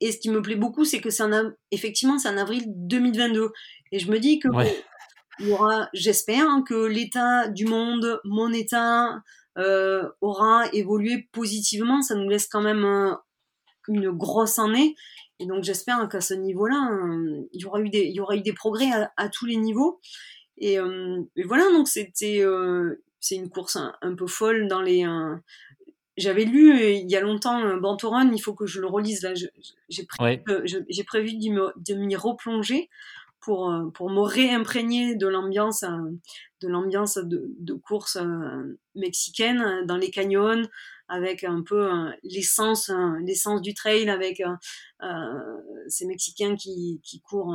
[0.00, 1.24] et ce qui me plaît beaucoup, c'est que c'est
[1.70, 3.50] effectivement c'est en avril 2022.
[3.92, 4.48] Et je me dis que
[5.40, 9.22] il y aura, j'espère, hein, que l'état du monde, mon état,
[9.56, 12.02] aura évolué positivement.
[12.02, 13.16] Ça nous laisse quand même
[13.88, 14.94] une grosse année.
[15.40, 18.36] Et donc j'espère qu'à ce niveau-là, euh, il y aura eu des, il y aura
[18.36, 20.00] eu des progrès à, tous les niveaux.
[20.58, 25.04] Et, euh, voilà, donc c'était, euh, c'est une course un, peu folle dans les.
[26.16, 29.34] j'avais lu il y a longtemps Bantoran, il faut que je le relise là.
[29.88, 30.42] J'ai prévu,
[30.88, 32.88] j'ai prévu de m'y replonger
[33.44, 35.84] pour, pour me réimprégner de l'ambiance
[36.60, 38.18] de l'ambiance de, course
[38.94, 40.62] mexicaine dans les canyons
[41.08, 47.20] avec un peu euh, l'essence euh, l'essence du trail avec euh, ces Mexicains qui, qui
[47.20, 47.54] courent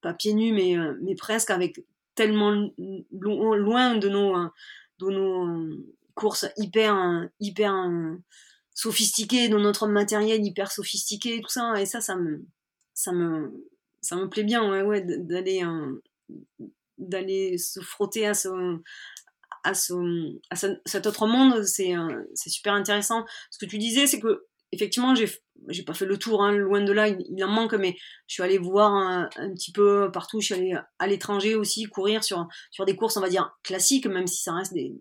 [0.00, 1.84] pas pieds nus mais, mais presque avec
[2.14, 2.70] tellement
[3.10, 4.36] loin de nos,
[4.98, 5.84] de nos
[6.14, 7.74] courses hyper hyper
[8.72, 12.46] sophistiquées, de notre matériel hyper sophistiqué, tout ça, et ça, ça me,
[12.94, 13.52] ça me,
[14.00, 15.62] ça me plaît bien, ouais, ouais, d'aller,
[16.98, 18.48] d'aller se frotter à ce,
[19.64, 19.94] à, ce,
[20.50, 21.94] à cet autre monde, c'est
[22.34, 23.24] c'est super intéressant.
[23.50, 25.28] Ce que tu disais, c'est que effectivement, j'ai
[25.68, 27.96] j'ai pas fait le tour, hein, loin de là, il, en manque, mais
[28.26, 30.40] je suis allée voir un, petit peu partout.
[30.40, 34.06] Je suis allée à l'étranger aussi courir sur sur des courses, on va dire classiques,
[34.06, 34.94] même si ça reste des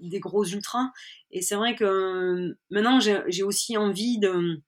[0.00, 0.90] des gros ultras.
[1.30, 4.60] Et c'est vrai que maintenant, j'ai aussi envie de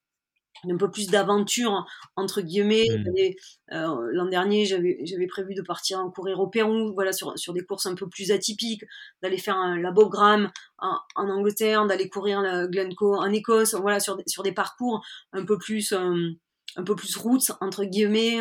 [0.69, 1.87] un peu plus d'aventure
[2.17, 2.87] entre guillemets.
[2.91, 3.75] Mmh.
[3.75, 7.53] Euh, l'an dernier, j'avais j'avais prévu de partir en courir au Pérou, voilà sur sur
[7.53, 8.85] des courses un peu plus atypiques,
[9.23, 14.01] d'aller faire un, la Bogram en, en Angleterre, d'aller courir la Glencoe en Écosse, voilà
[14.01, 16.31] sur sur des parcours un peu plus euh,
[16.77, 18.41] un peu plus routes entre guillemets.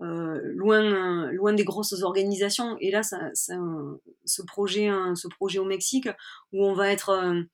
[0.00, 3.54] Euh, loin loin des grosses organisations et là ça, ça
[4.24, 6.08] ce projet ce projet au Mexique
[6.52, 7.44] où on va être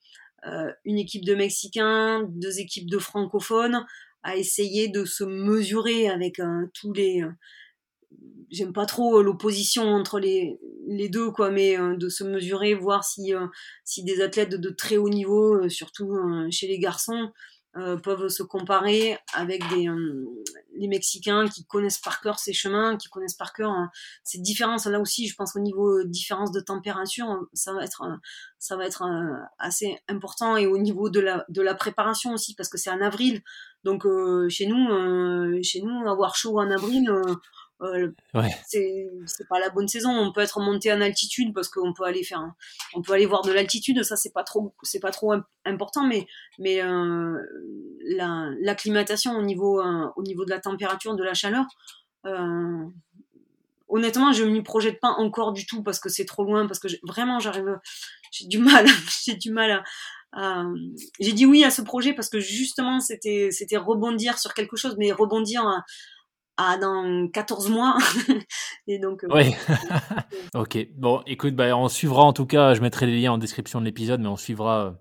[0.85, 3.85] une équipe de Mexicains, deux équipes de francophones,
[4.23, 7.31] à essayer de se mesurer avec euh, tous les euh,
[8.51, 13.33] j'aime pas trop l'opposition entre les, les deux quoi mais de se mesurer voir si
[13.85, 16.17] si des athlètes de très haut niveau surtout
[16.51, 17.27] chez les garçons euh,
[18.03, 20.27] peuvent se comparer avec des, euh,
[20.77, 23.91] les Mexicains qui connaissent par cœur ces chemins, qui connaissent par cœur hein,
[24.25, 24.87] ces différences.
[24.87, 28.03] Là aussi, je pense qu'au niveau différence de température, ça va être,
[28.59, 32.55] ça va être euh, assez important et au niveau de la, de la préparation aussi,
[32.55, 33.43] parce que c'est en avril.
[33.85, 34.07] Donc
[34.49, 37.35] chez nous, chez nous, avoir chaud en avril, euh,
[38.67, 40.11] c'est pas la bonne saison.
[40.11, 42.43] On peut être monté en altitude parce qu'on peut aller faire,
[42.95, 44.03] on peut aller voir de l'altitude.
[44.03, 46.27] Ça c'est pas trop, c'est pas trop important, mais
[46.59, 47.39] mais euh,
[48.61, 51.67] l'acclimatation au niveau euh, au niveau de la température, de la chaleur.
[52.27, 52.85] Euh,
[53.89, 56.89] honnêtement, je m'y projette pas encore du tout parce que c'est trop loin, parce que
[57.05, 57.79] vraiment j'arrive,
[58.33, 58.87] j'ai du mal,
[59.25, 59.85] j'ai du mal
[60.33, 60.65] à,
[61.21, 64.97] j'ai dit oui à ce projet parce que justement c'était c'était rebondir sur quelque chose,
[64.99, 65.63] mais rebondir
[66.59, 67.97] à dans 14 mois.
[68.89, 69.55] et donc, euh, oui.
[70.55, 70.89] ok.
[70.97, 73.87] Bon, écoute, bah, on suivra en tout cas, je mettrai les liens en description de
[73.87, 74.99] l'épisode, mais on suivra.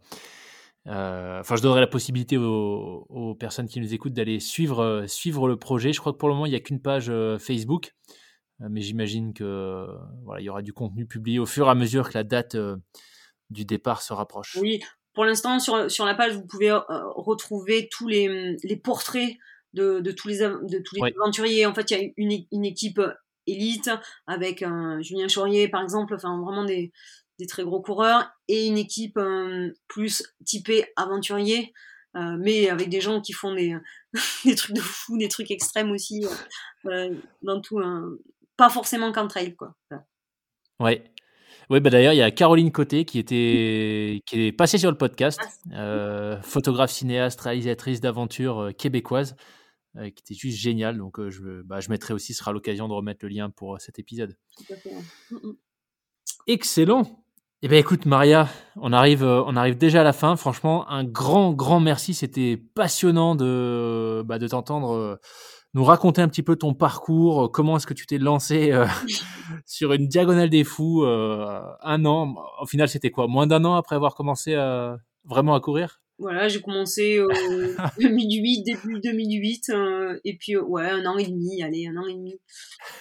[0.87, 5.47] Euh, enfin, je donnerai la possibilité aux, personnes qui nous écoutent d'aller suivre, euh, suivre
[5.47, 5.91] le projet.
[5.91, 7.93] Je crois que pour le moment, il n'y a qu'une page Facebook,
[8.59, 9.87] mais j'imagine que
[10.23, 12.55] voilà, il y aura du contenu publié au fur et à mesure que la date
[13.49, 14.57] du départ se rapproche.
[14.61, 14.79] Oui,
[15.13, 19.37] pour l'instant, sur, sur la page, vous pouvez retrouver tous les, les portraits
[19.73, 21.65] de, tous les, de tous les aventuriers.
[21.65, 23.01] En fait, il y a une, une équipe
[23.45, 23.89] élite
[24.25, 24.65] avec
[25.01, 26.91] Julien Chaurier, par exemple, enfin vraiment des,
[27.39, 31.73] des très gros coureurs, et une équipe euh, plus typée aventurier,
[32.15, 33.75] euh, mais avec des gens qui font des,
[34.45, 36.25] des trucs de fou, des trucs extrêmes aussi,
[36.85, 37.81] euh, dans tout,
[38.55, 39.75] pas forcément qu'en trail, quoi.
[40.79, 41.03] Ouais.
[41.69, 44.97] Oui, bah d'ailleurs, il y a Caroline Côté qui, était, qui est passée sur le
[44.97, 45.39] podcast,
[45.73, 49.35] ah, photographe, cinéaste, réalisatrice d'aventure québécoise.
[49.97, 50.97] Euh, qui était juste génial.
[50.97, 53.75] Donc, euh, je, bah, je mettrai aussi, ce sera l'occasion de remettre le lien pour
[53.75, 54.37] euh, cet épisode.
[55.31, 55.53] Mm, mm.
[56.47, 57.23] Excellent.
[57.63, 60.35] Eh bien, écoute, Maria, on arrive, on arrive déjà à la fin.
[60.35, 62.13] Franchement, un grand, grand merci.
[62.13, 65.19] C'était passionnant de, bah, de t'entendre
[65.77, 67.51] nous raconter un petit peu ton parcours.
[67.51, 68.73] Comment est-ce que tu t'es lancé
[69.65, 73.27] sur une diagonale des fous un an Au final, c'était quoi?
[73.27, 74.55] Moins d'un an après avoir commencé
[75.23, 76.01] vraiment à courir?
[76.19, 77.27] Voilà, j'ai commencé au
[77.99, 82.15] 2008, début 2008, euh, et puis ouais, un an et demi, allez, un an et
[82.15, 82.39] demi.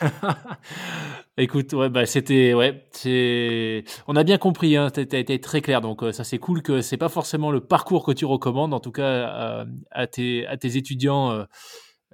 [1.38, 5.80] Écoute, ouais, bah c'était, ouais, c'est, on a bien compris, hein, t'as été très clair,
[5.80, 8.80] donc euh, ça c'est cool que c'est pas forcément le parcours que tu recommandes, en
[8.80, 11.46] tout cas à, tes, à tes étudiants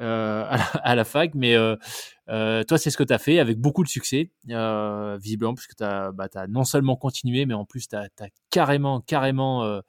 [0.02, 0.44] euh,
[0.82, 4.30] à la, fac, mais toi c'est ce que tu as fait avec beaucoup de succès,
[4.44, 8.08] visiblement, puisque tu as, bah, non seulement continué, mais en plus tu as,
[8.50, 9.82] carrément, carrément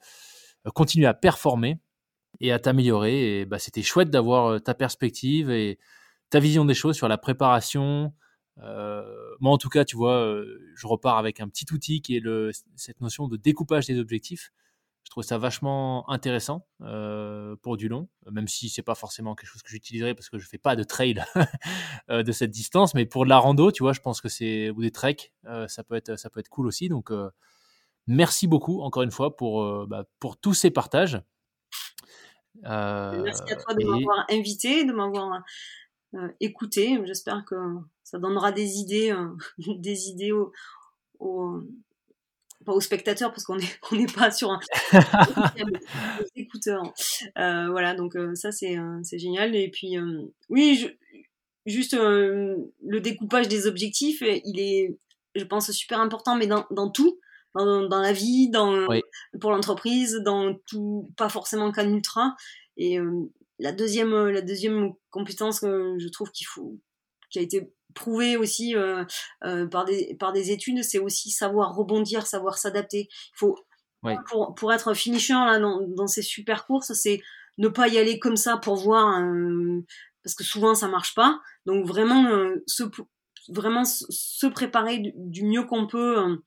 [0.66, 1.78] euh, continuer à performer
[2.40, 3.40] et à t'améliorer.
[3.40, 5.78] Et bah, c'était chouette d'avoir euh, ta perspective et
[6.30, 8.12] ta vision des choses sur la préparation.
[8.62, 9.02] Euh,
[9.40, 10.40] moi, en tout cas, tu vois,
[10.76, 14.52] je repars avec un petit outil qui est le, cette notion de découpage des objectifs.
[15.04, 16.66] Je trouve ça vachement intéressant
[17.62, 20.46] pour du long, même si c'est pas forcément quelque chose que j'utiliserai parce que je
[20.46, 21.22] fais pas de trail
[22.08, 24.80] de cette distance, mais pour de la rando, tu vois, je pense que c'est ou
[24.80, 25.32] des treks,
[25.68, 26.88] ça peut être ça peut être cool aussi.
[26.88, 27.12] Donc
[28.06, 31.20] Merci beaucoup, encore une fois, pour, euh, bah, pour tous ces partages.
[32.64, 35.42] Euh, Merci à toi de m'avoir invité, de m'avoir
[36.14, 37.00] euh, écouté.
[37.06, 37.56] J'espère que
[38.02, 39.14] ça donnera des idées,
[39.78, 40.32] des idées
[41.18, 41.62] aux,
[42.64, 44.60] pas aux spectateurs parce qu'on n'est on n'est pas sur un
[44.92, 46.82] aux écouteurs.
[47.36, 49.54] voilà, donc ça c'est c'est génial.
[49.54, 49.96] Et puis
[50.48, 50.88] oui, je,
[51.66, 54.98] juste le découpage des objectifs, il est,
[55.34, 57.18] je pense, super important, mais dans, dans tout
[57.62, 58.86] dans, la vie, dans,
[59.40, 62.34] pour l'entreprise, dans tout, pas forcément qu'un ultra.
[62.76, 66.78] Et euh, la deuxième, la deuxième compétence que je trouve qu'il faut,
[67.30, 69.04] qui a été prouvée aussi euh,
[69.44, 73.08] euh, par des par des études, c'est aussi savoir rebondir, savoir s'adapter.
[73.10, 73.56] Il faut
[74.28, 77.20] pour pour être finisher là dans, dans ces super courses, c'est
[77.56, 79.22] ne pas y aller comme ça pour voir
[80.22, 81.40] parce que souvent ça marche pas.
[81.64, 82.28] Donc vraiment
[82.66, 82.82] se
[83.48, 86.38] vraiment se préparer du, du mieux qu'on peut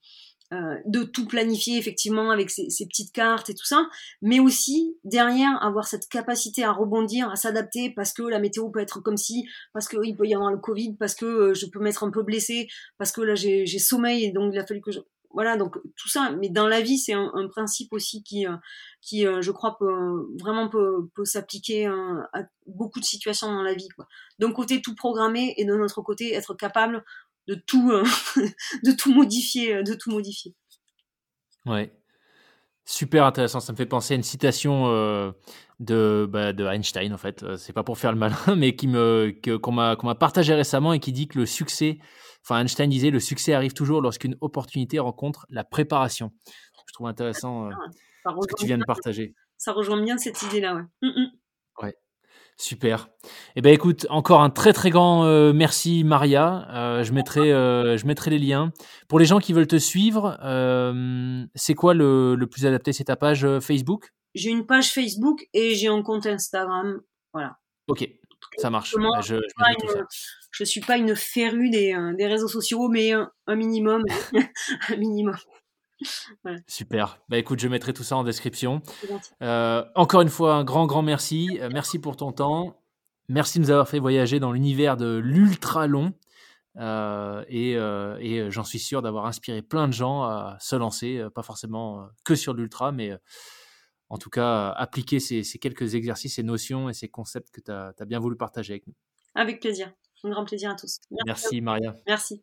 [0.54, 3.86] euh, de tout planifier effectivement avec ces, petites cartes et tout ça,
[4.22, 8.80] mais aussi derrière avoir cette capacité à rebondir, à s'adapter parce que la météo peut
[8.80, 11.80] être comme si, parce qu'il peut y avoir le Covid, parce que euh, je peux
[11.80, 14.90] m'être un peu blessé, parce que là j'ai sommeil et donc il a fallu que
[14.90, 15.00] je...
[15.34, 18.56] Voilà, donc tout ça, mais dans la vie, c'est un, principe aussi qui, euh,
[19.02, 23.88] qui je crois, peut, vraiment peut, peut s'appliquer à beaucoup de situations dans la vie.
[24.38, 27.04] D'un côté, tout programmer et de notre côté, être capable
[27.48, 28.04] de tout, euh,
[28.84, 30.54] de tout modifier, euh, de tout modifier.
[31.66, 31.90] Ouais.
[32.84, 33.60] Super intéressant.
[33.60, 35.32] Ça me fait penser à une citation euh,
[35.80, 37.44] de, bah, de Einstein, en fait.
[37.56, 40.92] C'est pas pour faire le malin, mais qui me, qu'on m'a, qu'on m'a partagé récemment
[40.92, 41.98] et qui dit que le succès,
[42.44, 46.32] enfin, Einstein disait, le succès arrive toujours lorsqu'une opportunité rencontre la préparation.
[46.86, 47.68] Je trouve intéressant
[48.24, 49.34] ah, ce que tu viens de partager.
[49.58, 50.82] Ça rejoint bien cette idée-là, ouais.
[51.02, 51.30] Mmh, mmh.
[52.60, 53.08] Super.
[53.54, 56.66] Eh ben écoute, encore un très très grand euh, merci Maria.
[56.72, 58.72] Euh, je mettrai euh, je mettrai les liens
[59.08, 60.36] pour les gens qui veulent te suivre.
[61.54, 62.92] c'est quoi le, le, plus adapté?
[62.92, 64.12] C'est ta page Facebook?
[64.34, 67.00] J'ai une page Facebook et j'ai un compte Instagram.
[67.32, 67.58] Voilà.
[67.86, 68.08] Ok.
[68.56, 68.94] Ça marche.
[68.96, 73.54] Bah, je, je une- suis pas une férue des, des réseaux sociaux, mais un, un
[73.54, 74.02] minimum,
[74.88, 75.36] un minimum.
[76.66, 77.20] Super.
[77.28, 78.82] Bah écoute, je mettrai tout ça en description.
[79.42, 81.58] Euh, encore une fois, un grand, grand merci.
[81.60, 82.80] Euh, merci pour ton temps.
[83.28, 86.12] Merci de nous avoir fait voyager dans l'univers de l'ultra long.
[86.76, 91.42] Euh, et et, j'en suis sûr d'avoir inspiré plein de gens à se lancer, pas
[91.42, 93.12] forcément que sur l'ultra, mais
[94.08, 97.70] en tout cas, appliquer ces, ces quelques exercices, ces notions et ces concepts que tu
[97.70, 98.94] as, bien voulu partager avec nous.
[99.34, 99.92] Avec plaisir.
[100.24, 101.00] Un grand plaisir à tous.
[101.26, 101.94] Merci, Maria.
[102.06, 102.42] Merci.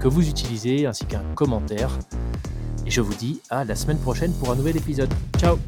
[0.00, 1.90] que vous utilisez, ainsi qu'un commentaire.
[2.86, 5.12] Et je vous dis à la semaine prochaine pour un nouvel épisode.
[5.38, 5.58] Ciao